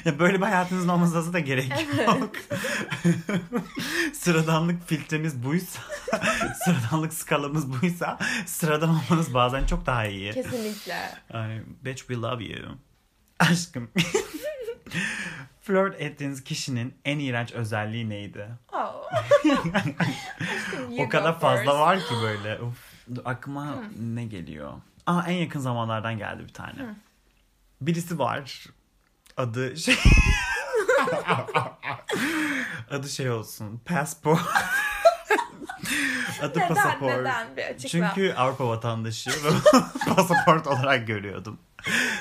Ya 0.05 0.19
böyle 0.19 0.37
bir 0.37 0.43
hayatınızın 0.43 0.89
olmasına 0.89 1.33
da 1.33 1.39
gerek 1.39 1.73
yok. 2.07 2.33
Sıradanlık 4.13 4.89
filtremiz 4.89 5.45
buysa, 5.45 5.83
sıradanlık 6.65 7.15
skalamız 7.15 7.83
buysa 7.83 8.19
sıradan 8.47 8.89
olmanız 8.89 9.35
bazen 9.35 9.67
çok 9.67 9.87
daha 9.87 10.07
iyi. 10.07 10.33
Kesinlikle. 10.33 11.11
Ay, 11.33 11.61
bitch 11.85 11.99
we 11.99 12.15
love 12.15 12.45
you. 12.45 12.77
Aşkım. 13.39 13.91
Flört 15.61 16.01
ettiğiniz 16.01 16.45
kişinin 16.45 16.95
en 17.05 17.19
iğrenç 17.19 17.53
özelliği 17.53 18.09
neydi? 18.09 18.49
Oh. 18.73 19.11
Aşkım, 20.41 20.99
o 20.99 21.09
kadar 21.09 21.41
fazla 21.41 21.63
first. 21.63 21.79
var 21.79 21.99
ki 21.99 22.15
böyle. 22.23 22.61
Uf, 22.63 22.79
dur, 23.15 23.23
aklıma 23.25 23.75
ne 24.01 24.25
geliyor? 24.25 24.73
Aa 25.07 25.23
en 25.27 25.37
yakın 25.37 25.61
zamanlardan 25.61 26.19
geldi 26.19 26.43
bir 26.43 26.53
tane. 26.53 26.95
Birisi 27.81 28.19
var. 28.19 28.67
Adı 29.37 29.77
şey 29.77 29.95
Adı 32.91 33.09
şey 33.09 33.31
olsun. 33.31 33.81
Passport. 33.85 34.41
Adı 36.43 36.59
Neden, 36.59 36.69
pasaport. 36.69 37.17
neden? 37.19 37.57
Bir 37.57 37.63
açıkla. 37.63 37.89
Çünkü 37.89 38.33
Avrupa 38.35 38.69
vatandaşı 38.69 39.31
pasaport 40.17 40.67
olarak 40.67 41.07
görüyordum. 41.07 41.59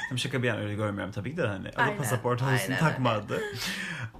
Tabii 0.09 0.19
Şaka 0.19 0.43
bir 0.43 0.47
yana 0.47 0.59
öyle 0.59 0.75
görmüyorum 0.75 1.11
tabii 1.11 1.31
ki 1.31 1.37
de 1.37 1.47
hani. 1.47 1.69
Adı 1.69 1.81
Aynen, 1.81 1.97
pasaport 1.97 2.41
olsun 2.41 2.73
takma 2.79 3.09
adı. 3.09 3.41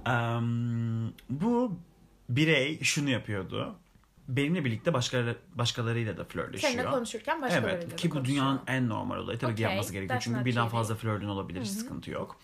Em, 0.06 1.12
bu 1.30 1.78
birey 2.28 2.80
şunu 2.82 3.10
yapıyordu. 3.10 3.74
Benimle 4.28 4.64
birlikte 4.64 4.92
başkaları, 4.92 5.36
başkalarıyla 5.54 6.16
da 6.16 6.24
flörtleşiyor. 6.24 6.72
Seninle 6.72 6.90
konuşurken 6.90 7.42
başkalarıyla 7.42 7.78
Evet 7.78 7.90
da 7.92 7.96
ki 7.96 8.10
bu 8.10 8.24
dünyanın 8.24 8.60
en 8.66 8.88
normal 8.88 9.16
olayı. 9.16 9.38
Tabii 9.38 9.54
ki 9.54 9.62
Okay, 9.62 9.72
yapması 9.72 9.92
gerekiyor. 9.92 10.20
Çünkü 10.20 10.44
birden 10.44 10.68
fazla 10.68 10.94
flörtün 10.94 11.28
olabilir. 11.28 11.60
Hiç 11.60 11.68
sıkıntı 11.70 12.10
yok. 12.10 12.36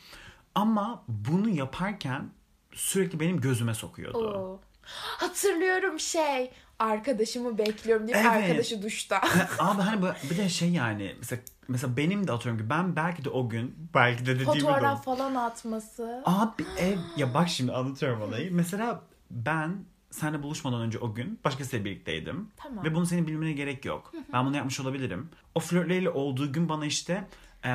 Ama 0.59 1.05
bunu 1.09 1.49
yaparken 1.49 2.31
sürekli 2.73 3.21
benim 3.21 3.40
gözüme 3.40 3.75
sokuyordu. 3.75 4.18
Oo. 4.18 4.61
Hatırlıyorum 4.92 6.01
şey 6.01 6.51
arkadaşımı 6.79 7.59
bekliyorum 7.59 8.07
diye 8.07 8.16
Evet. 8.16 8.27
arkadaşı 8.27 8.83
duşta. 8.83 9.21
Abi 9.59 9.83
hani 9.83 10.03
bir 10.31 10.37
de 10.37 10.49
şey 10.49 10.71
yani 10.71 11.14
mesela, 11.18 11.42
mesela 11.68 11.97
benim 11.97 12.29
de 12.29 12.33
atıyorum 12.33 12.61
ki 12.61 12.71
ben 12.71 12.97
belki 12.97 13.25
de 13.25 13.31
o 13.31 13.49
gün 13.49 13.90
belki 13.94 14.27
de 14.27 14.35
dediğim 14.35 14.53
gibi 14.53 14.62
Fotoğraf 14.62 15.05
falan 15.05 15.35
atması. 15.35 16.23
Abi 16.25 16.64
ev 16.79 16.99
ya 17.16 17.35
bak 17.35 17.49
şimdi 17.49 17.73
anlatıyorum 17.73 18.23
olayı. 18.23 18.55
Mesela 18.55 19.03
ben 19.31 19.85
seninle 20.11 20.42
buluşmadan 20.42 20.81
önce 20.81 20.99
o 20.99 21.14
gün 21.14 21.40
başkasıyla 21.44 21.85
birlikteydim. 21.85 22.49
Tamam. 22.57 22.85
Ve 22.85 22.94
bunu 22.94 23.07
senin 23.07 23.27
bilmene 23.27 23.53
gerek 23.53 23.85
yok. 23.85 24.12
Ben 24.33 24.47
bunu 24.47 24.57
yapmış 24.57 24.81
olabilirim. 24.81 25.31
O 25.55 25.61
flörtleriyle 25.61 26.11
olduğu 26.11 26.53
gün 26.53 26.68
bana 26.68 26.87
işte 26.87 27.25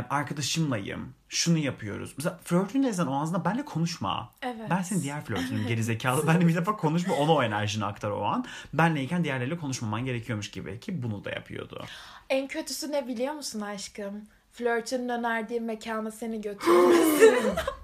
arkadaşımlayım. 0.10 1.14
Şunu 1.30 1.58
yapıyoruz. 1.58 2.14
Mesela 2.18 2.40
flörtündeysen 2.44 3.06
o 3.06 3.22
ağzında 3.22 3.46
benimle 3.46 3.66
konuşma. 3.66 4.32
Evet. 4.42 4.70
Ben 4.70 4.82
senin 4.82 5.02
diğer 5.04 5.24
flörtünüm 5.26 5.68
gerizekalı. 5.68 6.28
Benle 6.28 6.48
bir 6.48 6.56
defa 6.56 6.76
konuşma 6.76 7.16
ona 7.16 7.34
o 7.34 7.44
enerjini 7.44 7.86
aktar 7.86 8.12
o 8.12 8.24
an. 8.24 8.46
Benleyken 8.74 9.24
diğerleriyle 9.24 9.58
konuşmaman 9.58 10.06
gerekiyormuş 10.06 10.52
gibi 10.52 10.80
ki 10.80 11.04
bunu 11.04 11.26
da 11.26 11.30
yapıyordu. 11.30 11.86
En 12.30 12.48
kötüsü 12.48 12.92
ne 12.92 13.08
biliyor 13.08 13.34
musun 13.34 13.62
aşkım? 13.62 14.22
Flörtünün 14.52 15.10
önerdiği 15.10 15.60
mekana 15.62 16.12
seni 16.12 16.42
götürmesi. 16.42 17.36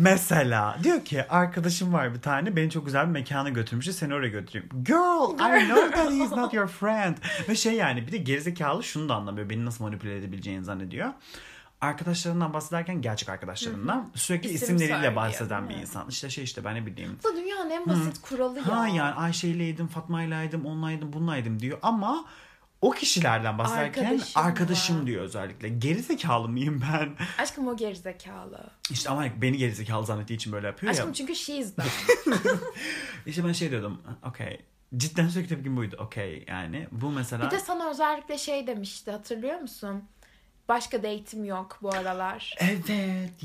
Mesela 0.00 0.78
diyor 0.82 1.04
ki 1.04 1.28
arkadaşım 1.28 1.92
var 1.92 2.14
bir 2.14 2.20
tane 2.20 2.56
beni 2.56 2.70
çok 2.70 2.86
güzel 2.86 3.06
bir 3.06 3.12
mekana 3.12 3.48
götürmüş 3.48 3.86
seni 3.86 4.14
oraya 4.14 4.28
götüreyim. 4.28 4.68
Girl 4.84 5.34
I 5.34 5.66
know 5.66 5.90
that 5.90 6.10
he's 6.10 6.32
not 6.32 6.54
your 6.54 6.66
friend. 6.66 7.16
Ve 7.48 7.54
şey 7.54 7.74
yani 7.74 8.06
bir 8.06 8.12
de 8.12 8.16
gerizekalı 8.16 8.82
şunu 8.82 9.08
da 9.08 9.14
anlamıyor 9.14 9.50
beni 9.50 9.64
nasıl 9.64 9.84
manipüle 9.84 10.16
edebileceğini 10.16 10.64
zannediyor. 10.64 11.08
Arkadaşlarından 11.80 12.52
bahsederken 12.52 13.02
gerçek 13.02 13.28
arkadaşlarından 13.28 14.10
sürekli 14.14 14.48
İsim 14.48 14.76
isimleriyle 14.76 15.16
bahseden 15.16 15.68
bir 15.68 15.74
insan. 15.74 16.08
İşte 16.08 16.30
şey 16.30 16.44
işte 16.44 16.64
ben 16.64 16.74
ne 16.74 16.86
bileyim. 16.86 17.18
Bu 17.24 17.36
dünyanın 17.36 17.70
en 17.70 17.86
basit 17.88 18.22
kuralı 18.22 18.58
ya. 18.58 18.78
Ha 18.78 18.88
yani 18.88 19.14
Ayşe'yleydim, 19.14 19.86
Fatma'ylaydım, 19.86 20.66
onlaydım, 20.66 21.12
bunlaydım 21.12 21.60
diyor 21.60 21.78
ama 21.82 22.24
o 22.82 22.90
kişilerden 22.90 23.58
bahsederken 23.58 24.04
Arkadaşım 24.04 24.42
arkadaşım, 24.42 25.06
diyor 25.06 25.22
özellikle. 25.22 25.68
Gerizekalı 25.68 26.48
mıyım 26.48 26.82
ben? 26.92 27.26
Aşkım 27.38 27.68
o 27.68 27.76
gerizekalı. 27.76 28.70
İşte 28.90 29.10
ama 29.10 29.24
beni 29.42 29.56
gerizekalı 29.56 30.06
zannettiği 30.06 30.36
için 30.36 30.52
böyle 30.52 30.66
yapıyor 30.66 30.94
ya. 30.94 30.98
Aşkım 30.98 31.12
çünkü 31.12 31.36
she's 31.36 31.76
done. 31.76 31.86
İşte 33.26 33.44
ben 33.44 33.52
şey 33.52 33.70
diyordum. 33.70 34.02
Okey. 34.28 34.60
Cidden 34.96 35.28
sürekli 35.28 35.48
tepkim 35.48 35.76
buydu. 35.76 35.96
Okey 35.98 36.44
yani. 36.48 36.88
Bu 36.92 37.10
mesela... 37.10 37.46
Bir 37.46 37.50
de 37.50 37.60
sana 37.60 37.90
özellikle 37.90 38.38
şey 38.38 38.66
demişti 38.66 39.10
hatırlıyor 39.10 39.60
musun? 39.60 40.04
Başka 40.68 40.98
date'im 40.98 41.44
yok 41.44 41.78
bu 41.82 41.90
aralar. 41.90 42.54
Evet. 42.58 42.88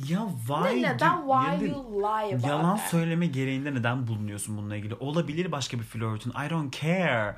Ya 0.10 0.28
why? 0.48 0.82
Ne, 0.82 0.96
neden? 0.96 1.18
Why 1.18 1.66
ya 1.66 1.72
you 1.72 2.02
lie 2.02 2.36
about 2.36 2.48
Yalan 2.48 2.76
söyleme 2.76 3.26
gereğinde 3.26 3.74
neden 3.74 4.08
bulunuyorsun 4.08 4.58
bununla 4.58 4.76
ilgili? 4.76 4.96
Olabilir 4.96 5.52
başka 5.52 5.80
bir 5.80 5.84
flörtün. 5.84 6.32
I 6.32 6.50
don't 6.50 6.82
care. 6.82 7.36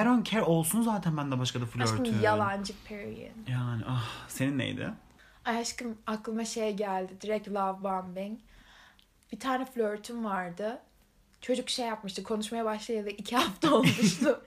I 0.00 0.04
don't 0.04 0.30
care 0.30 0.42
olsun 0.42 0.82
zaten 0.82 1.16
bende 1.16 1.38
başka 1.38 1.60
da 1.60 1.66
flörtün. 1.66 2.02
Aşkım 2.04 2.22
yalancı 2.22 2.72
period. 2.88 3.48
Yani 3.48 3.82
ah 3.88 4.08
senin 4.28 4.58
neydi? 4.58 4.90
Ay 5.44 5.58
aşkım 5.58 5.98
aklıma 6.06 6.44
şey 6.44 6.76
geldi. 6.76 7.12
Direkt 7.20 7.48
love 7.48 7.82
bombing. 7.82 8.38
Bir 9.32 9.40
tane 9.40 9.64
flörtüm 9.64 10.24
vardı. 10.24 10.78
Çocuk 11.40 11.70
şey 11.70 11.86
yapmıştı. 11.86 12.22
Konuşmaya 12.22 12.64
başlayalı 12.64 13.08
iki 13.08 13.36
hafta 13.36 13.74
olmuştu. 13.74 14.42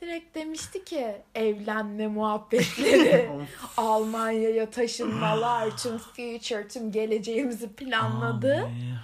Direkt 0.00 0.34
demişti 0.34 0.84
ki 0.84 1.16
evlenme 1.34 2.06
muhabbetleri, 2.08 3.30
Almanya'ya 3.76 4.70
taşınmalar, 4.70 5.76
tüm 5.76 5.98
future, 5.98 6.68
tüm 6.68 6.92
geleceğimizi 6.92 7.72
planladı. 7.72 8.54
Abi. 8.54 8.94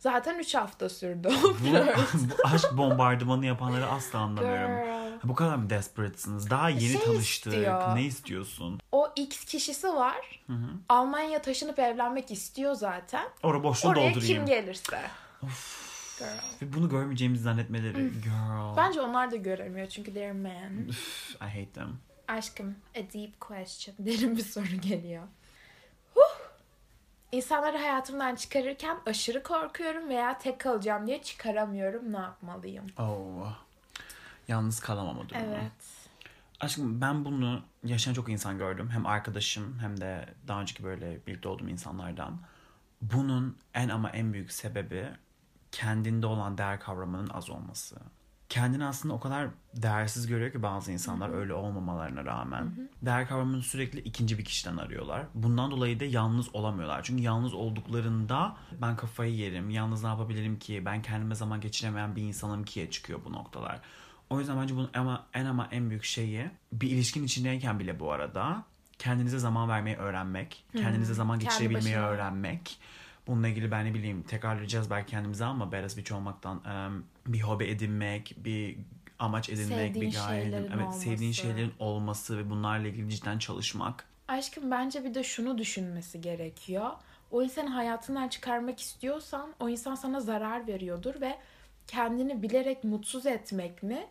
Zaten 0.00 0.38
3 0.38 0.54
hafta 0.54 0.88
sürdü 0.88 1.28
o 1.28 1.42
Bu, 1.42 1.54
flört. 1.54 1.98
bu 2.14 2.48
aşk 2.48 2.76
bombardımanı 2.76 3.46
yapanları 3.46 3.86
asla 3.86 4.18
anlamıyorum. 4.18 4.76
Girl. 4.84 5.28
Bu 5.28 5.34
kadar 5.34 5.56
mı 5.56 5.70
desperate'sınız? 5.70 6.50
Daha 6.50 6.68
yeni 6.68 6.80
Şey 6.80 7.00
tanıştık. 7.00 7.52
istiyor. 7.52 7.96
Ne 7.96 8.02
istiyorsun? 8.02 8.80
O 8.92 9.12
X 9.16 9.44
kişisi 9.44 9.88
var. 9.88 10.42
Almanya'ya 10.88 11.42
taşınıp 11.42 11.78
evlenmek 11.78 12.30
istiyor 12.30 12.74
zaten. 12.74 13.28
Orada 13.42 13.62
boşluğu 13.64 13.88
Oraya 13.88 14.10
doldurayım. 14.14 14.36
kim 14.36 14.46
gelirse. 14.46 15.00
Girl. 16.18 16.62
Ve 16.62 16.72
bunu 16.72 16.88
görmeyeceğimizi 16.88 17.42
zannetmeleri. 17.42 18.10
Girl. 18.12 18.76
Bence 18.76 19.00
onlar 19.00 19.30
da 19.30 19.36
göremiyor 19.36 19.86
çünkü 19.88 20.14
they're 20.14 20.32
men. 20.32 20.88
I 21.40 21.44
hate 21.44 21.72
them. 21.72 21.98
Aşkım, 22.28 22.76
a 22.94 22.98
deep 23.12 23.40
question. 23.40 23.96
Derin 24.06 24.36
bir 24.36 24.42
soru 24.44 24.76
geliyor. 24.82 25.22
İnsanları 27.32 27.78
hayatımdan 27.78 28.34
çıkarırken 28.34 28.96
aşırı 29.06 29.42
korkuyorum 29.42 30.08
veya 30.08 30.38
tek 30.38 30.60
kalacağım 30.60 31.06
diye 31.06 31.22
çıkaramıyorum. 31.22 32.12
Ne 32.12 32.18
yapmalıyım? 32.18 32.86
Oh. 32.98 33.56
Yalnız 34.48 34.80
kalamam 34.80 35.18
o 35.18 35.28
durumda. 35.28 35.46
Evet. 35.46 35.72
Aşkım 36.60 37.00
ben 37.00 37.24
bunu 37.24 37.62
yaşayan 37.84 38.14
çok 38.14 38.28
insan 38.28 38.58
gördüm. 38.58 38.90
Hem 38.90 39.06
arkadaşım 39.06 39.78
hem 39.80 40.00
de 40.00 40.28
daha 40.48 40.60
önceki 40.60 40.84
böyle 40.84 41.26
birlikte 41.26 41.48
olduğum 41.48 41.68
insanlardan. 41.68 42.40
Bunun 43.02 43.58
en 43.74 43.88
ama 43.88 44.10
en 44.10 44.32
büyük 44.32 44.52
sebebi 44.52 45.08
kendinde 45.72 46.26
olan 46.26 46.58
değer 46.58 46.80
kavramının 46.80 47.28
az 47.28 47.50
olması. 47.50 47.96
Kendini 48.50 48.84
aslında 48.84 49.14
o 49.14 49.20
kadar 49.20 49.48
değersiz 49.76 50.26
görüyor 50.26 50.52
ki 50.52 50.62
bazı 50.62 50.92
insanlar 50.92 51.34
öyle 51.34 51.54
olmamalarına 51.54 52.24
rağmen. 52.24 52.88
Değer 53.02 53.28
kavramını 53.28 53.62
sürekli 53.62 54.00
ikinci 54.00 54.38
bir 54.38 54.44
kişiden 54.44 54.76
arıyorlar. 54.76 55.22
Bundan 55.34 55.70
dolayı 55.70 56.00
da 56.00 56.04
yalnız 56.04 56.54
olamıyorlar. 56.54 57.02
Çünkü 57.02 57.22
yalnız 57.22 57.54
olduklarında 57.54 58.56
ben 58.82 58.96
kafayı 58.96 59.34
yerim, 59.34 59.70
yalnız 59.70 60.02
ne 60.02 60.08
yapabilirim 60.08 60.58
ki, 60.58 60.82
ben 60.84 61.02
kendime 61.02 61.34
zaman 61.34 61.60
geçiremeyen 61.60 62.16
bir 62.16 62.22
insanım 62.22 62.64
ki'ye 62.64 62.90
çıkıyor 62.90 63.20
bu 63.24 63.32
noktalar. 63.32 63.80
O 64.30 64.38
yüzden 64.38 64.60
bence 64.62 64.76
bunun 64.76 64.90
ama, 64.94 65.26
en 65.34 65.44
ama 65.44 65.68
en 65.70 65.90
büyük 65.90 66.04
şeyi 66.04 66.50
bir 66.72 66.90
ilişkin 66.90 67.24
içindeyken 67.24 67.78
bile 67.78 68.00
bu 68.00 68.12
arada 68.12 68.62
kendinize 68.98 69.38
zaman 69.38 69.68
vermeyi 69.68 69.96
öğrenmek, 69.96 70.64
kendinize 70.76 71.14
zaman 71.14 71.38
Kendi 71.38 71.52
geçirebilmeyi 71.52 71.96
başına. 71.96 72.08
öğrenmek. 72.08 72.78
Bununla 73.26 73.48
ilgili 73.48 73.70
ben 73.70 73.86
ne 73.86 73.94
bileyim 73.94 74.22
tekrarlayacağız 74.22 74.90
belki 74.90 75.10
kendimize 75.10 75.44
ama 75.44 75.72
beyaz 75.72 75.96
bitch 75.96 76.12
olmaktan 76.12 76.62
bir 77.26 77.40
hobi 77.40 77.64
edinmek, 77.64 78.34
bir 78.36 78.78
amaç 79.18 79.48
edinmek, 79.48 79.92
Sevdiğin 79.92 80.10
bir 80.10 80.16
gaye 80.16 80.42
edinmek. 80.42 80.70
Evet, 80.74 80.94
sevdiğin 80.94 81.32
şeylerin 81.32 81.72
olması 81.78 82.38
ve 82.38 82.50
bunlarla 82.50 82.88
ilgili 82.88 83.10
cidden 83.10 83.38
çalışmak. 83.38 84.04
Aşkım 84.28 84.70
bence 84.70 85.04
bir 85.04 85.14
de 85.14 85.24
şunu 85.24 85.58
düşünmesi 85.58 86.20
gerekiyor. 86.20 86.90
O 87.30 87.42
insanı 87.42 87.70
hayatından 87.70 88.28
çıkarmak 88.28 88.80
istiyorsan 88.80 89.54
o 89.60 89.68
insan 89.68 89.94
sana 89.94 90.20
zarar 90.20 90.66
veriyordur 90.66 91.20
ve 91.20 91.38
kendini 91.86 92.42
bilerek 92.42 92.84
mutsuz 92.84 93.26
etmek 93.26 93.82
mi 93.82 94.06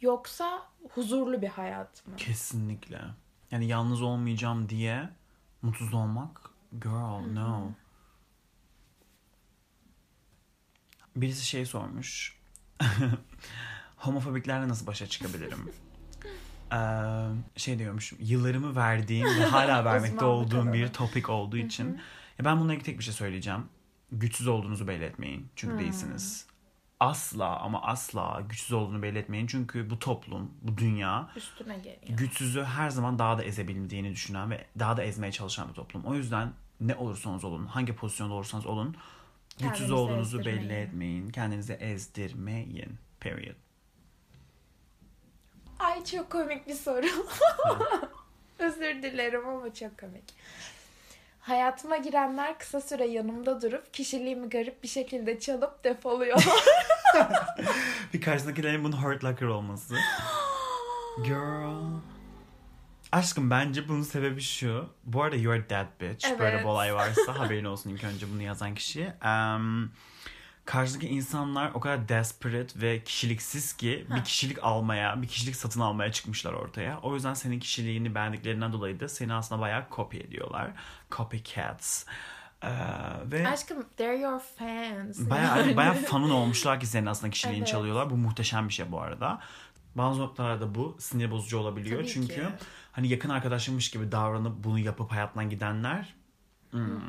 yoksa 0.00 0.62
huzurlu 0.94 1.42
bir 1.42 1.48
hayat 1.48 2.06
mı? 2.06 2.16
Kesinlikle. 2.16 3.00
Yani 3.50 3.66
yalnız 3.66 4.02
olmayacağım 4.02 4.68
diye 4.68 5.08
mutsuz 5.62 5.94
olmak 5.94 6.50
girl 6.72 7.32
no. 7.32 7.70
Birisi 11.16 11.46
şey 11.46 11.66
sormuş. 11.66 12.36
Homofobiklerle 13.96 14.68
nasıl 14.68 14.86
başa 14.86 15.06
çıkabilirim? 15.06 15.58
Ee, 16.72 16.76
şey 17.56 17.78
diyormuş. 17.78 18.12
Yıllarımı 18.18 18.76
verdiğim 18.76 19.26
ve 19.26 19.44
hala 19.44 19.84
vermekte 19.92 20.24
olduğum 20.24 20.72
bir 20.72 20.88
topik 20.88 21.30
olduğu 21.30 21.56
için. 21.56 22.00
Ya 22.38 22.44
ben 22.44 22.56
bununla 22.60 22.72
ilgili 22.72 22.84
tek 22.86 22.98
bir 22.98 23.04
şey 23.04 23.14
söyleyeceğim. 23.14 23.64
Güçsüz 24.12 24.46
olduğunuzu 24.46 24.88
belli 24.88 25.04
etmeyin. 25.04 25.48
Çünkü 25.56 25.78
değilsiniz. 25.78 26.46
Asla 27.00 27.58
ama 27.60 27.82
asla 27.82 28.42
güçsüz 28.48 28.72
olduğunu 28.72 29.02
belli 29.02 29.18
etmeyin. 29.18 29.46
Çünkü 29.46 29.90
bu 29.90 29.98
toplum, 29.98 30.50
bu 30.62 30.78
dünya 30.78 31.28
Üstüne 31.36 31.76
geliyor. 31.76 32.18
güçsüzü 32.18 32.62
her 32.64 32.90
zaman 32.90 33.18
daha 33.18 33.38
da 33.38 33.44
ezebildiğini 33.44 34.12
düşünen 34.12 34.50
ve 34.50 34.66
daha 34.78 34.96
da 34.96 35.02
ezmeye 35.02 35.32
çalışan 35.32 35.68
bir 35.68 35.74
toplum. 35.74 36.04
O 36.04 36.14
yüzden 36.14 36.52
ne 36.80 36.94
olursanız 36.94 37.44
olun, 37.44 37.66
hangi 37.66 37.94
pozisyonda 37.96 38.34
olursanız 38.34 38.66
olun, 38.66 38.96
güçsüz 39.58 39.90
olduğunuzu 39.90 40.44
belli 40.44 40.72
etmeyin. 40.72 41.30
Kendinizi 41.30 41.72
ezdirmeyin. 41.72 42.98
Period. 43.20 43.56
Ay 45.78 46.04
çok 46.04 46.30
komik 46.30 46.66
bir 46.66 46.74
soru. 46.74 47.06
Özür 48.58 49.02
dilerim 49.02 49.48
ama 49.48 49.74
çok 49.74 49.98
komik. 49.98 50.24
Hayatıma 51.40 51.96
girenler 51.96 52.58
kısa 52.58 52.80
süre 52.80 53.06
yanımda 53.06 53.62
durup 53.62 53.94
kişiliğimi 53.94 54.48
garip 54.48 54.82
bir 54.82 54.88
şekilde 54.88 55.40
çalıp 55.40 55.84
defoluyorlar. 55.84 56.64
Bir 58.14 58.20
karşındakilerin 58.20 58.84
bunun 58.84 58.96
hurt 58.96 59.24
locker 59.24 59.46
olması. 59.46 59.94
Girl. 61.24 62.00
Aşkım 63.16 63.50
bence 63.50 63.88
bunun 63.88 64.02
sebebi 64.02 64.40
şu. 64.40 64.88
Bu 65.04 65.22
arada 65.22 65.36
you're 65.36 65.66
that 65.68 66.00
bitch. 66.00 66.28
Böyle 66.38 66.50
Evet. 66.50 66.60
bir 66.60 66.68
olay 66.68 66.94
varsa 66.94 67.38
haberin 67.38 67.64
olsun 67.64 67.90
ilk 67.90 68.04
önce 68.04 68.26
bunu 68.32 68.42
yazan 68.42 68.74
kişi. 68.74 69.12
Um, 69.24 69.92
karşıdaki 70.64 71.08
insanlar 71.08 71.70
o 71.74 71.80
kadar 71.80 72.08
desperate 72.08 72.80
ve 72.80 73.04
kişiliksiz 73.04 73.72
ki 73.72 74.06
bir 74.16 74.24
kişilik 74.24 74.64
almaya, 74.64 75.22
bir 75.22 75.28
kişilik 75.28 75.56
satın 75.56 75.80
almaya 75.80 76.12
çıkmışlar 76.12 76.52
ortaya. 76.52 76.98
O 77.02 77.14
yüzden 77.14 77.34
senin 77.34 77.60
kişiliğini 77.60 78.14
beğendiklerinden 78.14 78.72
dolayı 78.72 79.00
da 79.00 79.08
seni 79.08 79.34
aslında 79.34 79.60
bayağı 79.60 79.84
copy 79.96 80.18
ediyorlar. 80.18 80.70
Copycats. 81.10 82.04
Ee, 82.62 82.68
ve 83.24 83.48
Aşkım 83.48 83.84
they're 83.96 84.18
your 84.18 84.40
fans. 84.40 85.30
Bayağı, 85.30 85.58
Yani. 85.58 85.76
bayağı 85.76 85.94
fanın 85.94 86.30
olmuşlar 86.30 86.80
ki 86.80 86.86
senin 86.86 87.06
aslında 87.06 87.30
kişiliğini 87.30 87.58
Evet. 87.58 87.68
çalıyorlar. 87.68 88.10
Bu 88.10 88.16
muhteşem 88.16 88.68
bir 88.68 88.72
şey 88.72 88.92
bu 88.92 89.00
arada. 89.00 89.40
Bazı 89.96 90.20
noktalarda 90.20 90.74
bu 90.74 90.96
sinir 90.98 91.30
bozucu 91.30 91.58
olabiliyor. 91.58 92.00
Tabii 92.00 92.08
Çünkü 92.12 92.34
ki. 92.34 92.48
hani 92.92 93.08
yakın 93.08 93.28
arkadaşımmış 93.28 93.90
gibi 93.90 94.12
davranıp 94.12 94.64
bunu 94.64 94.78
yapıp 94.78 95.12
hayatından 95.12 95.50
gidenler 95.50 96.14
hmm, 96.70 97.00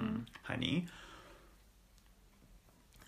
hani 0.44 0.86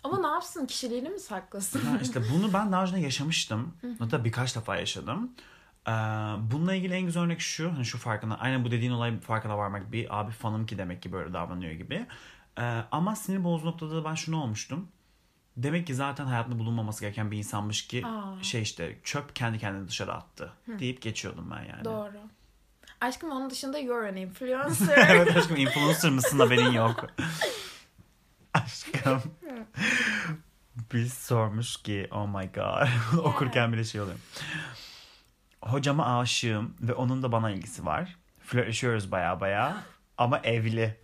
Ama 0.04 0.20
ne 0.20 0.26
yapsın 0.26 0.66
kişiliğini 0.66 1.08
mi 1.08 1.20
saklasın? 1.20 1.80
ha 1.80 1.98
işte 2.02 2.22
bunu 2.32 2.52
ben 2.52 2.72
daha 2.72 2.82
önce 2.84 2.96
yaşamıştım. 2.96 3.74
Hatta 3.98 4.24
birkaç 4.24 4.56
defa 4.56 4.76
yaşadım. 4.76 5.32
Ee, 5.88 5.90
bununla 6.52 6.74
ilgili 6.74 6.94
en 6.94 7.02
güzel 7.02 7.22
örnek 7.22 7.40
şu. 7.40 7.72
Hani 7.72 7.84
şu 7.84 7.98
farkına. 7.98 8.38
Aynen 8.38 8.64
bu 8.64 8.70
dediğin 8.70 8.90
olay 8.92 9.20
farkına 9.20 9.58
varmak. 9.58 9.92
Bir 9.92 10.20
abi 10.20 10.32
fanım 10.32 10.66
ki 10.66 10.78
demek 10.78 11.02
ki 11.02 11.12
böyle 11.12 11.32
davranıyor 11.32 11.72
gibi. 11.72 12.06
Ee, 12.58 12.62
ama 12.90 13.16
sinir 13.16 13.44
bozucu 13.44 13.66
noktada 13.70 13.96
da 13.96 14.04
ben 14.04 14.14
şunu 14.14 14.42
olmuştum. 14.42 14.88
Demek 15.62 15.86
ki 15.86 15.94
zaten 15.94 16.26
hayatında 16.26 16.58
bulunmaması 16.58 17.00
gereken 17.00 17.30
bir 17.30 17.38
insanmış 17.38 17.86
ki 17.86 18.06
Aa. 18.06 18.42
şey 18.42 18.62
işte 18.62 18.98
çöp 19.04 19.36
kendi 19.36 19.58
kendini 19.58 19.88
dışarı 19.88 20.12
attı 20.12 20.52
deyip 20.66 21.02
geçiyordum 21.02 21.50
ben 21.50 21.64
yani. 21.64 21.84
Doğru. 21.84 22.12
Aşkım 23.00 23.30
onun 23.30 23.50
dışında 23.50 23.78
you're 23.78 24.08
an 24.08 24.16
influencer. 24.16 25.06
evet 25.10 25.36
aşkım 25.36 25.56
influencer 25.56 26.10
mısın 26.10 26.38
haberin 26.38 26.70
yok. 26.72 27.06
aşkım. 28.54 29.22
bir 30.92 31.06
sormuş 31.06 31.76
ki 31.76 32.08
oh 32.10 32.26
my 32.26 32.52
god 32.52 32.88
okurken 33.18 33.72
bile 33.72 33.84
şey 33.84 34.00
oluyor. 34.00 34.18
Hocama 35.62 36.18
aşığım 36.20 36.74
ve 36.80 36.94
onun 36.94 37.22
da 37.22 37.32
bana 37.32 37.50
ilgisi 37.50 37.86
var. 37.86 38.16
Flörtleşiyoruz 38.40 39.12
baya 39.12 39.40
baya 39.40 39.82
ama 40.18 40.38
evli. 40.38 41.00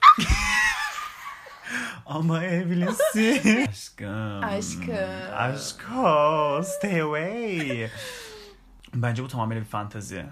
Ama 2.06 2.44
evlisi. 2.44 3.66
Aşkım. 3.68 4.44
Aşkım. 4.44 5.34
Aşko 5.34 6.60
stay 6.64 7.00
away. 7.00 7.90
Bence 8.94 9.22
bu 9.22 9.28
tamamıyla 9.28 9.62
bir 9.62 9.68
fantezi. 9.68 10.26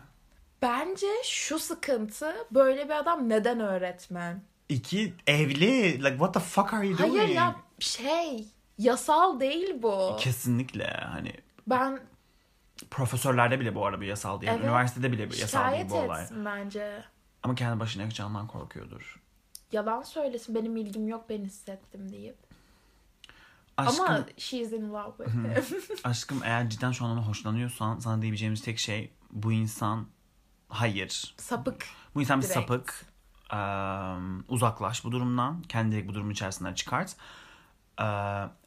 Bence 0.62 1.06
şu 1.24 1.58
sıkıntı 1.58 2.34
böyle 2.50 2.84
bir 2.84 2.98
adam 2.98 3.28
neden 3.28 3.60
öğretmen? 3.60 4.42
İki 4.68 5.14
evli. 5.26 5.98
Like 5.98 6.10
what 6.10 6.34
the 6.34 6.40
fuck 6.40 6.74
are 6.74 6.86
you 6.86 6.98
doing? 6.98 7.16
Hayır 7.18 7.28
ya 7.28 7.56
şey 7.78 8.44
yasal 8.78 9.40
değil 9.40 9.82
bu. 9.82 10.16
Kesinlikle 10.20 10.86
hani 10.86 11.32
Ben 11.66 12.00
profesörlerde 12.90 13.60
bile 13.60 13.74
bu 13.74 13.86
arada 13.86 14.00
bir 14.00 14.06
yasal 14.06 14.40
değil. 14.40 14.52
Evet. 14.52 14.64
Üniversitede 14.64 15.12
bile 15.12 15.30
bir 15.30 15.38
yasal 15.38 15.72
değil 15.72 15.82
şikayet 15.84 15.90
bu 15.90 15.94
olay. 15.94 16.22
etsin 16.22 16.44
bence. 16.44 17.04
Ama 17.42 17.54
kendi 17.54 17.80
başına 17.80 18.02
yakacağından 18.02 18.46
korkuyordur. 18.46 19.20
Yalan 19.72 20.02
söylesin 20.02 20.54
benim 20.54 20.76
ilgim 20.76 21.08
yok 21.08 21.24
ben 21.28 21.44
hissettim 21.44 22.12
deyip. 22.12 22.36
Aşkım, 23.76 24.04
Ama 24.06 24.26
she's 24.38 24.72
in 24.72 24.90
love 24.92 25.12
with 25.24 25.34
him. 25.34 25.96
aşkım 26.04 26.40
eğer 26.44 26.70
cidden 26.70 26.92
şu 26.92 27.04
an 27.04 27.10
ona 27.10 27.26
hoşlanıyorsan 27.26 27.98
sana 27.98 28.22
diyebileceğimiz 28.22 28.62
tek 28.62 28.78
şey 28.78 29.10
bu 29.32 29.52
insan 29.52 30.06
hayır. 30.68 31.34
Sapık. 31.38 31.86
Bu 32.14 32.20
insan 32.20 32.38
bir 32.40 32.44
Direkt. 32.44 32.54
sapık. 32.60 33.06
Eee, 33.52 34.14
uzaklaş 34.48 35.04
bu 35.04 35.12
durumdan. 35.12 35.62
Kendini 35.62 36.08
bu 36.08 36.14
durumun 36.14 36.30
içerisinden 36.32 36.74
çıkart. 36.74 37.16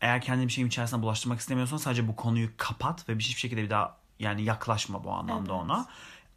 Eğer 0.02 0.22
kendini 0.22 0.48
bir 0.48 0.52
şeyin 0.54 0.68
içerisine 0.68 1.02
bulaştırmak 1.02 1.40
istemiyorsan 1.40 1.78
sadece 1.78 2.08
bu 2.08 2.16
konuyu 2.16 2.50
kapat 2.58 3.10
ve 3.10 3.18
bir 3.20 3.24
hiçbir 3.24 3.40
şekilde 3.40 3.64
bir 3.64 3.70
daha 3.70 3.98
yani 4.20 4.44
yaklaşma 4.44 5.04
bu 5.04 5.12
anlamda 5.12 5.54
Evet. 5.54 5.64
ona. 5.64 5.86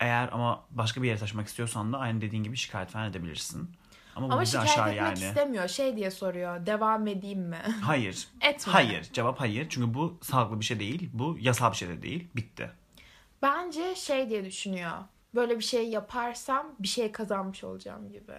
Eğer 0.01 0.29
ama 0.33 0.64
başka 0.70 1.03
bir 1.03 1.09
yere 1.09 1.18
taşımak 1.18 1.49
istiyorsan 1.49 1.92
da 1.92 1.99
aynı 1.99 2.20
dediğin 2.20 2.42
gibi 2.44 2.57
şikayet 2.57 2.90
falan 2.90 3.11
edebilirsin. 3.11 3.70
Ama 4.16 4.29
bu 4.29 4.33
Ama 4.33 4.42
bizi 4.42 4.51
şikayet 4.53 4.70
aşar 4.73 4.87
etmek 4.88 5.03
yani. 5.03 5.18
istemiyor. 5.29 5.68
Şey 5.68 5.96
diye 5.96 6.11
soruyor. 6.11 6.66
Devam 6.66 7.07
edeyim 7.07 7.40
mi? 7.40 7.62
Hayır. 7.83 8.29
Etme. 8.40 8.73
Hayır. 8.73 9.09
Cevap 9.12 9.40
hayır. 9.40 9.66
Çünkü 9.70 9.94
bu 9.94 10.18
sağlıklı 10.23 10.61
bir 10.61 10.64
şey 10.64 10.81
değil. 10.81 11.11
Bu 11.12 11.37
yasal 11.40 11.73
bir 11.73 11.77
şey 11.77 11.88
de 11.88 12.03
değil. 12.03 12.29
Bitti. 12.37 12.70
Bence 13.42 13.94
şey 13.94 14.31
diye 14.31 14.44
düşünüyor. 14.44 14.92
Böyle 15.35 15.59
bir 15.59 15.64
şey 15.64 15.88
yaparsam 15.88 16.66
bir 16.79 16.88
şey 16.88 17.12
kazanmış 17.12 17.64
olacağım 17.64 18.12
gibi. 18.12 18.33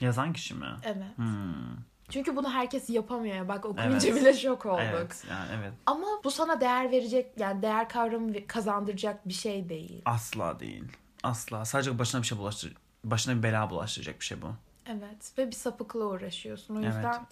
Yazan 0.00 0.32
kişi 0.32 0.54
mi? 0.54 0.66
Evet. 0.84 1.16
Hmm. 1.16 1.76
Çünkü 2.10 2.36
bunu 2.36 2.50
herkes 2.52 2.90
yapamıyor. 2.90 3.36
ya. 3.36 3.48
Bak 3.48 3.64
okuyunca 3.64 4.08
Evet. 4.08 4.20
bile 4.20 4.34
şok 4.34 4.66
olduk. 4.66 4.80
Evet 4.84 5.24
yani 5.30 5.48
evet. 5.58 5.72
Ama 5.86 6.06
bu 6.24 6.30
sana 6.30 6.60
değer 6.60 6.90
verecek 6.90 7.26
yani 7.38 7.62
değer 7.62 7.88
kavramı 7.88 8.46
kazandıracak 8.46 9.28
bir 9.28 9.34
şey 9.34 9.68
değil. 9.68 10.02
Asla 10.04 10.60
değil. 10.60 10.84
Asla. 11.22 11.64
Sadece 11.64 11.98
başına 11.98 12.22
bir 12.22 12.26
şey 12.26 12.38
bulaştır 12.38 12.74
başına 13.04 13.36
bir 13.36 13.42
bela 13.42 13.70
bulaştıracak 13.70 14.20
bir 14.20 14.24
şey 14.24 14.42
bu. 14.42 14.46
Evet 14.86 15.32
ve 15.38 15.46
bir 15.46 15.52
sapıkla 15.52 16.00
uğraşıyorsun. 16.04 16.76
O 16.76 16.78
Evet. 16.80 16.94
yüzden 16.94 17.26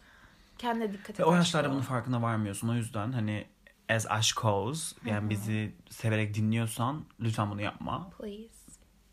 kendine 0.59 0.93
dikkat 0.93 1.11
et. 1.11 1.21
Ve 1.21 1.25
o 1.25 1.35
yaşlarda 1.35 1.71
bunun 1.71 1.81
farkına 1.81 2.23
varmıyorsun. 2.23 2.69
O 2.69 2.75
yüzden 2.75 3.13
hani 3.13 3.47
as 3.89 4.07
aşkoz 4.11 4.97
yani 5.05 5.31
bizi 5.31 5.75
severek 5.91 6.35
dinliyorsan 6.35 7.05
lütfen 7.21 7.51
bunu 7.51 7.63
yapma. 7.63 8.11
Please. 8.19 8.49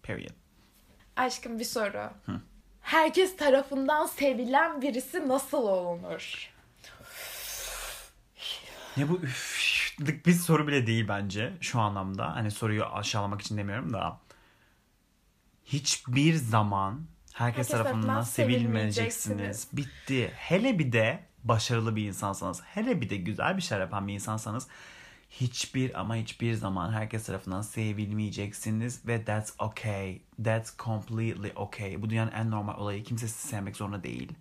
Period. 0.03 0.31
Aşkım 1.15 1.59
bir 1.59 1.63
soru. 1.63 2.09
Herkes 2.81 3.37
tarafından 3.37 4.05
sevilen 4.05 4.81
birisi 4.81 5.27
nasıl 5.27 5.57
olunur? 5.57 6.49
Ya 8.97 9.09
bu 9.09 9.15
üflük 9.17 10.25
bir 10.25 10.33
soru 10.33 10.67
bile 10.67 10.87
değil 10.87 11.07
bence 11.07 11.53
şu 11.61 11.79
anlamda. 11.79 12.35
Hani 12.35 12.51
soruyu 12.51 12.85
aşağılamak 12.85 13.41
için 13.41 13.57
demiyorum 13.57 13.93
da. 13.93 14.19
Hiçbir 15.65 16.33
zaman 16.35 17.01
herkes, 17.39 17.67
tarafından 17.67 18.21
sevilmeyeceksiniz. 18.21 19.67
Bitti. 19.73 20.31
Hele 20.35 20.79
bir 20.79 20.91
de 20.91 21.19
başarılı 21.43 21.95
bir 21.95 22.07
insansanız, 22.07 22.61
hele 22.63 23.01
bir 23.01 23.09
de 23.09 23.17
güzel 23.17 23.57
bir 23.57 23.61
şey 23.61 23.79
yapan 23.79 24.07
bir 24.07 24.13
insansanız 24.13 24.67
hiçbir 25.29 25.99
ama 25.99 26.15
hiçbir 26.15 26.53
zaman 26.53 26.93
herkes 26.93 27.25
tarafından 27.25 27.61
sevilmeyeceksiniz 27.61 29.07
ve 29.07 29.25
that's 29.25 29.53
okay. 29.59 30.21
That's 30.43 30.77
completely 30.77 31.51
okay. 31.55 32.01
Bu 32.01 32.09
dünyanın 32.09 32.31
en 32.31 32.51
normal 32.51 32.77
olayı. 32.77 33.03
Kimse 33.03 33.27
sizi 33.27 33.47
sevmek 33.47 33.75
zorunda 33.75 34.03
değil. 34.03 34.31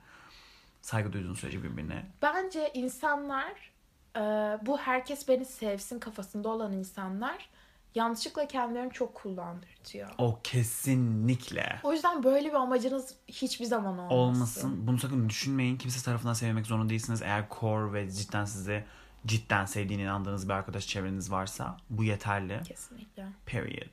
Saygı 0.83 1.13
duyduğun 1.13 1.35
sürece 1.35 1.63
birbirine. 1.63 2.07
Bence 2.23 2.71
insanlar 2.75 3.53
bu 4.67 4.79
herkes 4.79 5.29
beni 5.29 5.45
sevsin 5.45 5.99
kafasında 5.99 6.49
olan 6.49 6.73
insanlar 6.73 7.49
yanlışlıkla 7.95 8.49
kendilerini 8.49 8.93
çok 8.93 9.15
kullandırtıyor. 9.15 10.09
O 10.19 10.41
kesinlikle. 10.45 11.81
O 11.83 11.93
yüzden 11.93 12.23
böyle 12.23 12.49
bir 12.49 12.55
amacınız 12.55 13.15
hiçbir 13.29 13.65
zaman 13.65 13.99
olmasın. 13.99 14.15
olmasın. 14.15 14.87
Bunu 14.87 14.99
sakın 14.99 15.29
düşünmeyin. 15.29 15.77
Kimse 15.77 16.05
tarafından 16.05 16.33
sevmek 16.35 16.67
zorunda 16.67 16.89
değilsiniz. 16.91 17.23
Eğer 17.23 17.45
core 17.61 17.93
ve 17.93 18.11
cidden 18.11 18.45
sizi 18.45 18.85
cidden 19.27 19.65
sevdiğine 19.65 20.03
inandığınız 20.03 20.49
bir 20.49 20.53
arkadaş 20.55 20.87
çevreniz 20.87 21.31
varsa 21.31 21.77
bu 21.91 22.05
yeterli. 22.05 22.61
Kesinlikle. 22.65 23.27
Period. 23.47 23.91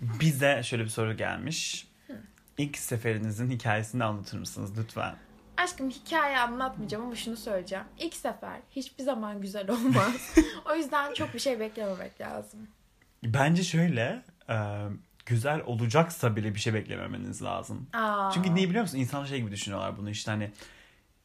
Bize 0.00 0.62
şöyle 0.62 0.84
bir 0.84 0.88
soru 0.88 1.16
gelmiş. 1.16 1.88
İlk 2.58 2.78
seferinizin 2.78 3.50
hikayesini 3.50 4.04
anlatır 4.04 4.38
mısınız 4.38 4.78
lütfen? 4.78 5.16
Aşkım 5.56 5.90
hikaye 5.90 6.38
anlatmayacağım 6.38 7.04
ama 7.04 7.14
şunu 7.16 7.36
söyleyeceğim. 7.36 7.84
İlk 7.98 8.14
sefer 8.14 8.56
hiçbir 8.70 9.04
zaman 9.04 9.40
güzel 9.40 9.70
olmaz. 9.70 10.34
o 10.70 10.74
yüzden 10.74 11.14
çok 11.14 11.34
bir 11.34 11.38
şey 11.38 11.60
beklememek 11.60 12.20
lazım. 12.20 12.60
Bence 13.24 13.64
şöyle 13.64 14.22
e, 14.50 14.56
güzel 15.26 15.60
olacaksa 15.66 16.36
bile 16.36 16.54
bir 16.54 16.60
şey 16.60 16.74
beklememeniz 16.74 17.42
lazım. 17.42 17.86
Aa, 17.92 18.30
Çünkü 18.34 18.54
niye 18.54 18.68
biliyor 18.68 18.82
musun? 18.82 18.98
İnsanlar 18.98 19.26
şey 19.26 19.40
gibi 19.40 19.50
düşünüyorlar 19.50 19.96
bunu 19.98 20.10
işte 20.10 20.30
hani 20.30 20.50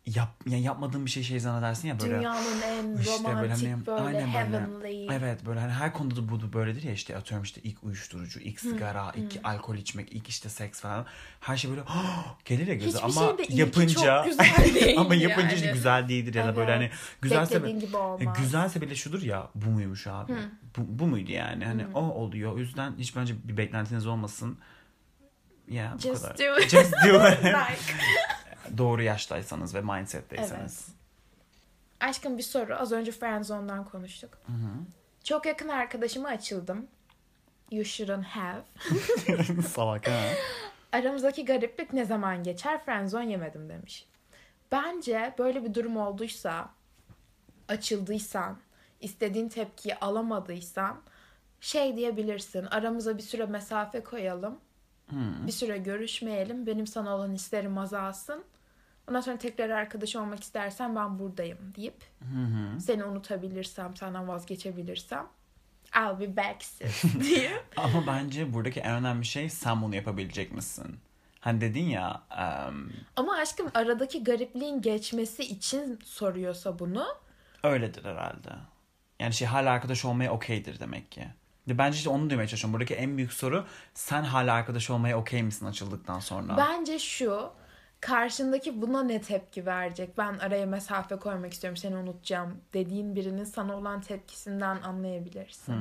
yap, 0.06 0.30
yani 0.50 0.64
yapmadığın 0.64 1.06
bir 1.06 1.12
şey 1.12 1.24
şey 1.24 1.40
zannedersin 1.40 1.88
ya 1.88 2.00
böyle. 2.00 2.18
Dünyanın 2.18 2.62
en 2.62 2.98
İşte 2.98 3.24
böyle 3.26 3.44
romantik 3.44 3.68
hani- 3.68 3.86
böyle, 3.86 4.02
aynen 4.02 4.34
böyle. 4.34 4.58
heavenly. 4.58 5.08
Evet 5.12 5.46
böyle 5.46 5.60
hani 5.60 5.72
her 5.72 5.94
konuda 5.94 6.16
da 6.16 6.30
bu 6.30 6.54
böyledir 6.54 6.84
ya 6.84 6.92
işte 6.92 7.18
atıyorum 7.18 7.44
işte 7.44 7.62
ilk 7.64 7.84
uyuşturucu, 7.84 8.40
ilk 8.40 8.60
sigara, 8.60 9.12
ilk 9.16 9.40
alkol 9.44 9.76
içmek, 9.76 10.14
ilk 10.14 10.28
işte 10.30 10.50
seks 10.50 10.82
falan. 10.82 11.06
Her 11.40 11.58
şey 11.58 11.72
böyle 11.72 11.82
gelir 12.46 12.68
ya 12.68 12.74
göze 12.74 12.88
Hiçbir 12.88 13.04
ama 13.04 13.38
şey 13.48 13.56
yapınca 13.58 14.26
ama 14.98 15.16
yapınca 15.16 15.42
yani. 15.48 15.54
işte 15.56 15.72
güzel 15.72 16.10
değildir 16.10 16.34
ya 16.34 16.48
da 16.48 16.56
böyle 16.56 16.72
hani 16.72 16.90
güzelse 17.22 17.56
Beklediğin 17.56 17.80
gibi 17.80 17.98
olmaz. 17.98 18.38
E, 18.38 18.42
güzelse 18.42 18.82
bile 18.82 18.96
şudur 18.96 19.22
ya 19.22 19.48
bu 19.56 19.70
muymuş 19.70 20.08
abi? 20.08 20.34
Bu, 20.78 20.82
bu 20.88 21.08
muydu 21.08 21.32
yani? 21.32 21.66
Hani 21.66 21.86
o 21.94 22.00
oluyor. 22.02 22.52
O 22.54 22.58
yüzden 22.58 22.94
hiç 22.98 23.16
bence 23.16 23.34
bir 23.44 23.58
beklentiniz 23.58 24.08
olmasın. 24.08 24.58
Ya 25.68 25.94
bu 25.98 26.02
Just 26.02 26.22
kadar. 26.24 26.38
do 26.38 26.60
it. 26.60 26.70
Just 26.70 26.94
do 26.94 27.08
it. 27.32 27.44
Like. 27.44 27.80
Doğru 28.78 29.02
yaştaysanız 29.02 29.76
ve 29.76 29.82
mindset'teyseniz. 29.82 30.88
Aşkım 32.00 32.38
bir 32.38 32.44
soru. 32.44 32.76
Az 32.76 32.92
önce 32.92 33.12
Friendzone'dan 33.12 33.86
konuştuk. 33.86 34.38
Çok 35.24 35.46
yakın 35.46 35.68
arkadaşıma 35.70 36.30
açıldım. 36.30 36.88
You 37.72 37.86
shouldn't 37.86 38.24
have. 38.24 38.62
Salak 39.68 40.08
ha. 40.08 40.22
Aramızdaki 40.92 41.46
gariplik 41.46 41.94
ne 41.94 42.06
zaman 42.06 42.44
geçer? 42.44 42.86
Friendzone 42.86 43.32
yemedim 43.32 43.70
demiş. 43.70 44.08
Bence 44.72 45.34
böyle 45.40 45.64
bir 45.64 45.74
durum 45.74 45.98
olduysa, 45.98 46.70
açıldıysan, 47.68 48.58
istediğin 49.02 49.50
tepkiyi 49.50 49.96
alamadıysan 49.96 51.02
şey 51.62 51.96
diyebilirsin. 51.98 52.66
Aramıza 52.66 53.18
bir 53.18 53.24
süre 53.24 53.46
mesafe 53.46 54.04
koyalım. 54.04 54.60
Bir 55.48 55.52
süre 55.52 55.78
görüşmeyelim. 55.78 56.68
Benim 56.68 56.88
sana 56.88 57.16
olan 57.16 57.34
isterim 57.34 57.78
azalsın. 57.78 58.44
Ondan 59.10 59.22
sonra 59.22 59.38
tekrar 59.38 59.70
arkadaş 59.70 60.16
olmak 60.16 60.44
istersen 60.44 60.96
ben 60.96 61.20
buradayım 61.20 61.58
deyip 61.76 62.04
seni 62.80 63.04
unutabilirsem, 63.04 63.96
senden 63.96 64.28
vazgeçebilirsem 64.28 65.28
I'll 65.96 66.20
be 66.20 66.38
back 66.38 66.64
sis 66.64 67.04
diye. 67.24 67.52
Ama 67.78 68.08
bence 68.08 68.54
buradaki 68.54 68.80
en 68.80 68.94
önemli 68.96 69.26
şey 69.26 69.50
sen 69.50 69.82
bunu 69.82 69.96
yapabilecek 69.96 70.52
misin? 70.54 70.98
Hani 71.40 71.62
dedin 71.62 71.84
ya 71.86 72.22
em, 72.38 72.90
Ama 73.16 73.36
aşkım 73.36 73.72
aradaki 73.74 74.24
garipliğin 74.24 74.82
geçmesi 74.82 75.44
için 75.44 76.00
soruyorsa 76.06 76.80
bunu 76.80 77.06
öyledir 77.64 78.06
herhalde. 78.06 78.50
Yani 79.20 79.34
şey 79.34 79.48
hala 79.48 79.72
arkadaş 79.72 80.06
olmaya 80.06 80.32
okeydir 80.32 80.80
demek 80.80 81.12
ki. 81.12 81.28
De 81.70 81.78
bence 81.78 81.98
işte 81.98 82.10
onu 82.10 82.30
demeye 82.30 82.48
çalışıyorum. 82.48 82.74
Buradaki 82.74 82.94
en 82.96 83.18
büyük 83.18 83.34
soru 83.34 83.66
sen 83.94 84.24
hala 84.24 84.54
arkadaş 84.54 84.90
olmaya 84.90 85.18
okey 85.18 85.44
misin 85.44 85.66
açıldıktan 85.66 86.20
sonra? 86.20 86.58
bence 86.58 87.00
şu 87.00 87.50
karşındaki 88.02 88.82
buna 88.82 89.04
ne 89.04 89.22
tepki 89.22 89.66
verecek? 89.66 90.18
Ben 90.18 90.38
araya 90.38 90.66
mesafe 90.66 91.16
koymak 91.16 91.54
istiyorum 91.54 91.78
seni 91.78 91.96
unutacağım 91.96 92.58
dediğin 92.74 93.16
birinin 93.16 93.44
sana 93.44 93.78
olan 93.78 94.02
tepkisinden 94.02 94.82
anlayabilirsin. 94.82 95.76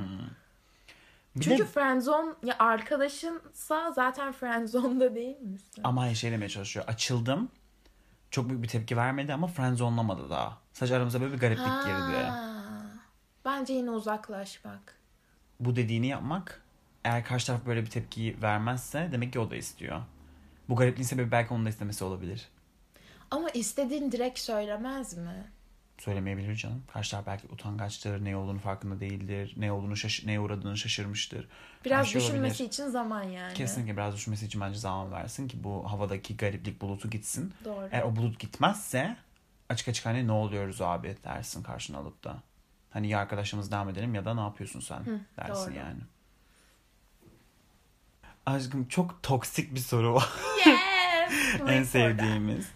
Bir 1.36 1.44
Çünkü 1.44 1.58
de, 1.62 1.66
friendzone 1.66 2.32
ya 2.42 2.56
arkadaşınsa 2.58 3.92
zaten 3.92 4.32
friendzone'da 4.32 5.14
değil 5.14 5.40
misin? 5.40 5.80
ama 5.84 6.06
demeye 6.06 6.48
çalışıyor. 6.48 6.84
Açıldım. 6.88 7.48
Çok 8.30 8.48
büyük 8.48 8.62
bir 8.62 8.68
tepki 8.68 8.96
vermedi 8.96 9.32
ama 9.34 9.46
friendzone'lamadı 9.46 10.30
daha. 10.30 10.58
Sadece 10.72 10.96
aramıza 10.96 11.20
böyle 11.20 11.32
bir 11.34 11.38
gariplik 11.38 11.66
girdi. 11.84 12.16
Ha. 12.22 12.50
Bence 13.44 13.72
yine 13.72 13.90
uzaklaşmak. 13.90 14.94
bu 15.60 15.76
dediğini 15.76 16.06
yapmak 16.06 16.62
eğer 17.04 17.24
karşı 17.24 17.46
taraf 17.46 17.66
böyle 17.66 17.82
bir 17.82 17.90
tepkiyi 17.90 18.42
vermezse 18.42 19.08
demek 19.12 19.32
ki 19.32 19.40
o 19.40 19.50
da 19.50 19.56
istiyor. 19.56 20.02
Bu 20.70 20.76
garipliğin 20.76 21.06
sebebi 21.06 21.30
belki 21.30 21.54
onun 21.54 21.64
da 21.64 21.68
istemesi 21.68 22.04
olabilir. 22.04 22.48
Ama 23.30 23.50
istediğin 23.50 24.12
direkt 24.12 24.38
söylemez 24.38 25.16
mi? 25.16 25.44
Söylemeyebilir 25.98 26.54
canım. 26.56 26.82
Karşı 26.92 27.10
taraf 27.10 27.26
belki 27.26 27.46
utangaçtır, 27.46 28.24
ne 28.24 28.36
olduğunu 28.36 28.58
farkında 28.58 29.00
değildir, 29.00 29.54
ne 29.56 29.72
olduğunu 29.72 29.96
şaş- 29.96 30.26
neye 30.26 30.40
uğradığını 30.40 30.76
şaşırmıştır. 30.76 31.48
Biraz 31.84 31.98
Her 31.98 32.04
şey 32.10 32.20
düşünmesi 32.20 32.54
olabilir. 32.62 32.68
için 32.72 32.88
zaman 32.88 33.22
yani. 33.22 33.54
Kesinlikle 33.54 33.92
biraz 33.96 34.14
düşünmesi 34.14 34.46
için 34.46 34.60
bence 34.60 34.78
zaman 34.78 35.12
versin 35.12 35.48
ki 35.48 35.64
bu 35.64 35.90
havadaki 35.90 36.36
gariplik 36.36 36.80
bulutu 36.80 37.10
gitsin. 37.10 37.54
Doğru. 37.64 37.88
Eğer 37.92 38.02
o 38.02 38.16
bulut 38.16 38.38
gitmezse 38.38 39.16
açık 39.68 39.88
açık 39.88 40.06
hani 40.06 40.26
ne 40.26 40.32
oluyoruz 40.32 40.80
abi 40.80 41.16
dersin 41.24 41.62
karşına 41.62 41.98
alıp 41.98 42.24
da. 42.24 42.42
Hani 42.90 43.08
ya 43.08 43.18
arkadaşımız 43.18 43.70
devam 43.72 43.88
edelim 43.88 44.14
ya 44.14 44.24
da 44.24 44.34
ne 44.34 44.40
yapıyorsun 44.40 44.80
sen 44.80 45.02
dersin 45.36 45.70
doğru. 45.70 45.78
yani. 45.78 46.00
Aşkım 48.46 48.88
çok 48.88 49.22
toksik 49.22 49.74
bir 49.74 49.80
soru 49.80 50.14
var. 50.14 50.28
Yes! 50.66 51.60
en 51.68 51.82
sevdiğimiz. 51.82 52.68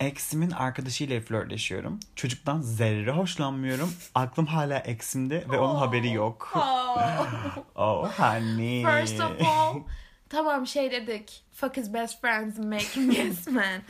Eksimin 0.00 0.50
arkadaşıyla 0.50 1.20
flörtleşiyorum. 1.20 2.00
Çocuktan 2.16 2.60
zerre 2.60 3.10
hoşlanmıyorum. 3.10 3.92
Aklım 4.14 4.46
hala 4.46 4.78
eksimde 4.78 5.44
ve 5.50 5.58
onun 5.58 5.76
haberi 5.76 6.12
yok. 6.12 6.52
Oh. 6.54 7.26
Oh 7.74 8.10
honey. 8.18 8.84
First 8.84 9.20
of 9.20 9.42
all, 9.42 9.80
tamam 10.28 10.66
şey 10.66 10.90
dedik. 10.90 11.44
Fuck 11.52 11.76
his 11.76 11.92
best 11.94 12.20
friends 12.20 12.58
and 12.58 12.72
him 12.72 13.10
yes 13.10 13.46
man. 13.46 13.82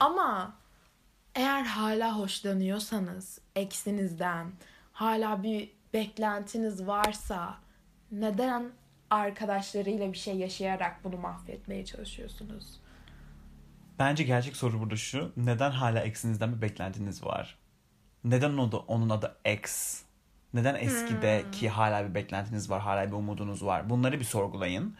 Ama 0.00 0.56
eğer 1.34 1.64
hala 1.64 2.18
hoşlanıyorsanız 2.18 3.40
eksinizden, 3.56 4.52
hala 4.92 5.42
bir 5.42 5.70
beklentiniz 5.94 6.86
varsa 6.86 7.54
neden 8.12 8.72
arkadaşlarıyla 9.10 10.12
bir 10.12 10.18
şey 10.18 10.36
yaşayarak 10.36 11.04
bunu 11.04 11.16
mahvetmeye 11.16 11.84
çalışıyorsunuz? 11.84 12.80
Bence 13.98 14.24
gerçek 14.24 14.56
soru 14.56 14.80
burada 14.80 14.96
şu. 14.96 15.32
Neden 15.36 15.70
hala 15.70 16.00
eksinizden 16.00 16.56
bir 16.56 16.62
beklentiniz 16.62 17.24
var? 17.24 17.58
Neden 18.24 18.50
onun 18.50 18.68
adı, 18.68 18.76
onun 18.76 19.10
adı 19.10 19.36
ex? 19.44 20.02
Neden 20.54 20.74
eskide 20.74 21.44
ki 21.52 21.68
hala 21.68 22.08
bir 22.08 22.14
beklentiniz 22.14 22.70
var, 22.70 22.80
hala 22.80 23.06
bir 23.06 23.12
umudunuz 23.12 23.64
var? 23.64 23.90
Bunları 23.90 24.20
bir 24.20 24.24
sorgulayın. 24.24 24.96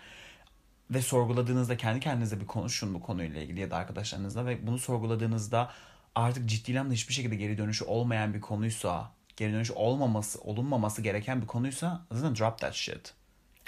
ve 0.91 1.03
sorguladığınızda 1.03 1.77
kendi 1.77 2.01
kendinize 2.01 2.41
bir 2.41 2.47
konuşun 2.47 2.95
bu 2.95 3.01
konuyla 3.03 3.41
ilgili 3.43 3.61
ya 3.61 3.71
da 3.71 3.77
arkadaşlarınızla 3.77 4.47
ve 4.47 4.67
bunu 4.67 4.79
sorguladığınızda 4.79 5.71
artık 6.15 6.47
ciddi 6.49 6.73
anlamda 6.73 6.95
hiçbir 6.95 7.15
şekilde 7.15 7.37
geri 7.37 7.59
dönüşü 7.59 7.85
olmayan 7.85 8.35
bir 8.35 8.41
konuysa, 8.41 9.13
geri 9.37 9.53
dönüşü 9.53 9.73
olmaması, 9.73 10.41
olunmaması 10.41 11.03
gereken 11.03 11.43
bir 11.43 11.47
konuysa 11.47 12.07
zaten 12.13 12.37
drop 12.37 12.59
that 12.59 12.75
shit. 12.75 13.15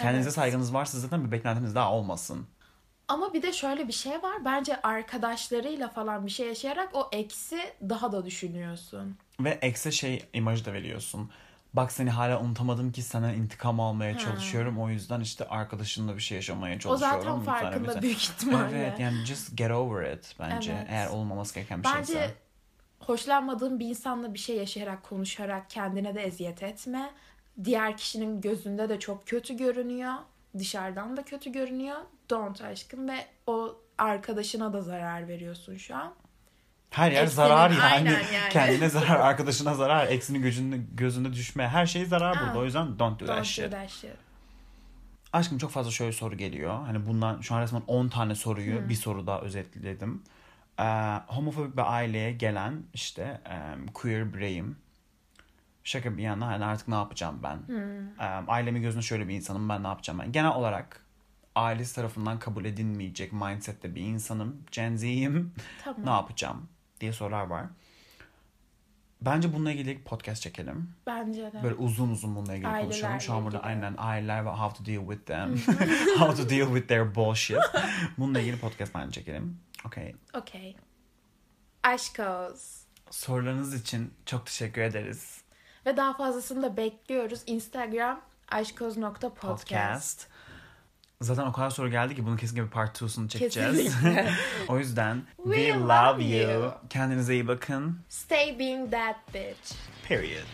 Kendinize 0.01 0.27
Evet. 0.27 0.35
saygınız 0.35 0.73
varsa 0.73 0.99
zaten 0.99 1.25
bir 1.25 1.31
beklentiniz 1.31 1.75
daha 1.75 1.93
olmasın. 1.93 2.47
Ama 3.07 3.33
bir 3.33 3.41
de 3.41 3.53
şöyle 3.53 3.87
bir 3.87 3.93
şey 3.93 4.11
var. 4.23 4.45
Bence 4.45 4.81
arkadaşlarıyla 4.81 5.87
falan 5.89 6.25
bir 6.25 6.31
şey 6.31 6.47
yaşayarak 6.47 6.89
o 6.93 7.09
eksi 7.11 7.59
daha 7.89 8.11
da 8.11 8.25
düşünüyorsun. 8.25 9.17
Ve 9.39 9.49
ekse 9.61 9.91
şey 9.91 10.25
imajı 10.33 10.65
da 10.65 10.73
veriyorsun. 10.73 11.31
Bak 11.73 11.91
seni 11.91 12.09
hala 12.09 12.41
unutamadım 12.41 12.91
ki 12.91 13.01
sana 13.01 13.33
intikam 13.33 13.79
almaya 13.79 14.17
çalışıyorum. 14.17 14.79
O 14.79 14.89
yüzden 14.89 15.19
işte 15.21 15.47
arkadaşınla 15.47 16.15
bir 16.15 16.21
şey 16.21 16.35
yaşamaya 16.35 16.75
O 16.75 16.79
çalışıyorum. 16.79 17.21
zaten 17.21 17.41
Bir 17.41 17.45
tane 17.45 17.61
farkında 17.61 17.89
bize- 17.89 18.01
büyük 18.01 18.23
ihtimalle. 18.23 18.77
Evet 18.77 18.99
yani 18.99 19.25
just 19.25 19.57
get 19.57 19.71
over 19.71 20.13
it 20.13 20.35
bence. 20.39 20.71
Evet. 20.77 20.87
Eğer 20.89 21.07
olmaması 21.07 21.55
gereken 21.55 21.79
bir 21.79 21.83
Bence 21.83 22.13
şeyse. 22.13 22.35
hoşlanmadığın 22.99 23.79
bir 23.79 23.85
insanla 23.85 24.33
bir 24.33 24.39
şey 24.39 24.55
yaşayarak, 24.57 25.03
konuşarak 25.03 25.69
kendine 25.69 26.15
de 26.15 26.21
eziyet 26.23 26.63
etme. 26.63 27.11
Diğer 27.63 27.97
kişinin 27.97 28.41
gözünde 28.41 28.89
de 28.89 28.99
çok 28.99 29.27
kötü 29.27 29.57
görünüyor. 29.57 30.13
Dışarıdan 30.57 31.17
da 31.17 31.23
kötü 31.25 31.51
görünüyor. 31.51 31.97
Don't 32.29 32.61
aşkım 32.61 33.09
ve 33.09 33.25
o 33.47 33.75
arkadaşına 33.97 34.73
da 34.73 34.81
zarar 34.81 35.27
veriyorsun 35.27 35.77
şu 35.77 35.95
an. 35.95 36.13
Her 36.89 37.11
yer 37.11 37.23
Eksinin, 37.23 37.35
zarar 37.35 37.71
yani. 37.71 38.09
yani. 38.33 38.49
Kendine 38.49 38.89
zarar, 38.89 39.19
arkadaşına 39.19 39.73
zarar, 39.73 40.07
eksinin 40.07 40.41
gözünde, 40.41 40.77
gözünde 40.93 41.33
düşme. 41.33 41.67
Her 41.67 41.85
şey 41.85 42.05
zarar 42.05 42.35
burada. 42.39 42.53
Ha. 42.53 42.57
O 42.59 42.65
yüzden 42.65 42.99
don't 42.99 43.19
do 43.19 43.25
that 43.25 43.37
Don't 43.37 43.45
shit. 43.45 43.65
do 43.65 43.69
that 43.69 43.89
shit. 43.89 44.11
Aşkım 45.33 45.57
çok 45.57 45.71
fazla 45.71 45.91
şöyle 45.91 46.11
soru 46.11 46.37
geliyor. 46.37 46.85
Hani 46.85 47.05
bundan 47.05 47.41
şu 47.41 47.55
an 47.55 47.61
resmen 47.61 47.83
10 47.87 48.07
tane 48.07 48.35
soruyu 48.35 48.89
bir 48.89 48.95
soruda 48.95 49.41
özetledim. 49.41 50.23
Ee, 50.79 50.83
homofobik 51.27 51.77
bir 51.77 51.93
aileye 51.93 52.31
gelen 52.31 52.83
işte 52.93 53.41
em, 53.45 53.87
queer 53.87 54.33
bireyim. 54.33 54.77
Şaka 55.83 56.17
bir 56.17 56.23
yana 56.23 56.47
hani 56.47 56.65
artık 56.65 56.87
ne 56.87 56.95
yapacağım 56.95 57.39
ben? 57.43 57.59
Em, 58.19 58.49
ailemin 58.49 58.81
gözünde 58.81 59.03
şöyle 59.03 59.27
bir 59.27 59.35
insanım 59.35 59.69
ben 59.69 59.83
ne 59.83 59.87
yapacağım 59.87 60.19
ben? 60.19 60.31
Genel 60.31 60.51
olarak 60.51 61.05
ailesi 61.55 61.95
tarafından 61.95 62.39
kabul 62.39 62.65
edilmeyecek 62.65 63.33
mindsette 63.33 63.95
bir 63.95 64.01
insanım. 64.01 64.63
Gen 64.71 64.95
Z'yim. 64.95 65.53
Tamam. 65.83 66.05
ne 66.05 66.09
yapacağım 66.09 66.69
diye 66.99 67.13
sorular 67.13 67.45
var. 67.45 67.65
Bence 69.21 69.53
bununla 69.53 69.71
ilgili 69.71 70.03
podcast 70.03 70.41
çekelim. 70.41 70.89
Bence 71.07 71.53
de. 71.53 71.63
Böyle 71.63 71.75
uzun 71.75 72.09
uzun 72.09 72.35
bununla 72.35 72.53
ilgili 72.53 72.67
Ailelerle 72.67 72.89
konuşalım. 72.89 73.21
Şu 73.21 73.33
an 73.33 73.45
burada 73.45 73.63
aynen 73.63 73.95
aileler 73.97 74.45
ve 74.45 74.49
how 74.49 74.77
to 74.77 74.91
deal 74.91 75.01
with 75.01 75.25
them. 75.25 75.57
how 76.19 76.43
to 76.43 76.49
deal 76.49 76.67
with 76.67 76.87
their 76.87 77.15
bullshit. 77.15 77.57
Bununla 78.17 78.39
ilgili 78.39 78.59
podcast 78.59 78.95
bence 78.95 79.11
çekelim. 79.11 79.59
Okay. 79.85 80.15
Okey. 80.33 80.75
Aşkoz. 81.83 82.81
Sorularınız 83.11 83.73
için 83.81 84.13
çok 84.25 84.45
teşekkür 84.45 84.81
ederiz. 84.81 85.40
Ve 85.85 85.97
daha 85.97 86.13
fazlasını 86.13 86.63
da 86.63 86.77
bekliyoruz. 86.77 87.39
Instagram 87.47 88.21
aşkoz.podcast. 88.51 89.41
Podcast. 89.41 90.27
Zaten 91.21 91.45
o 91.45 91.51
kadar 91.51 91.69
soru 91.69 91.89
geldi 91.89 92.15
ki 92.15 92.25
bunun 92.25 92.37
kesinlikle 92.37 92.65
bir 92.65 92.71
part 92.71 93.01
2'sunu 93.01 93.27
çekeceğiz. 93.29 93.95
O 94.67 94.77
yüzden 94.79 95.21
We 95.43 95.55
we 95.55 95.73
love 95.79 95.87
love 96.13 96.23
you. 96.23 96.51
you. 96.61 96.71
Kendinize 96.89 97.33
iyi 97.33 97.47
bakın. 97.47 97.99
Stay 98.09 98.59
being 98.59 98.91
that 98.91 99.15
bitch. 99.33 99.73
Period. 100.07 100.45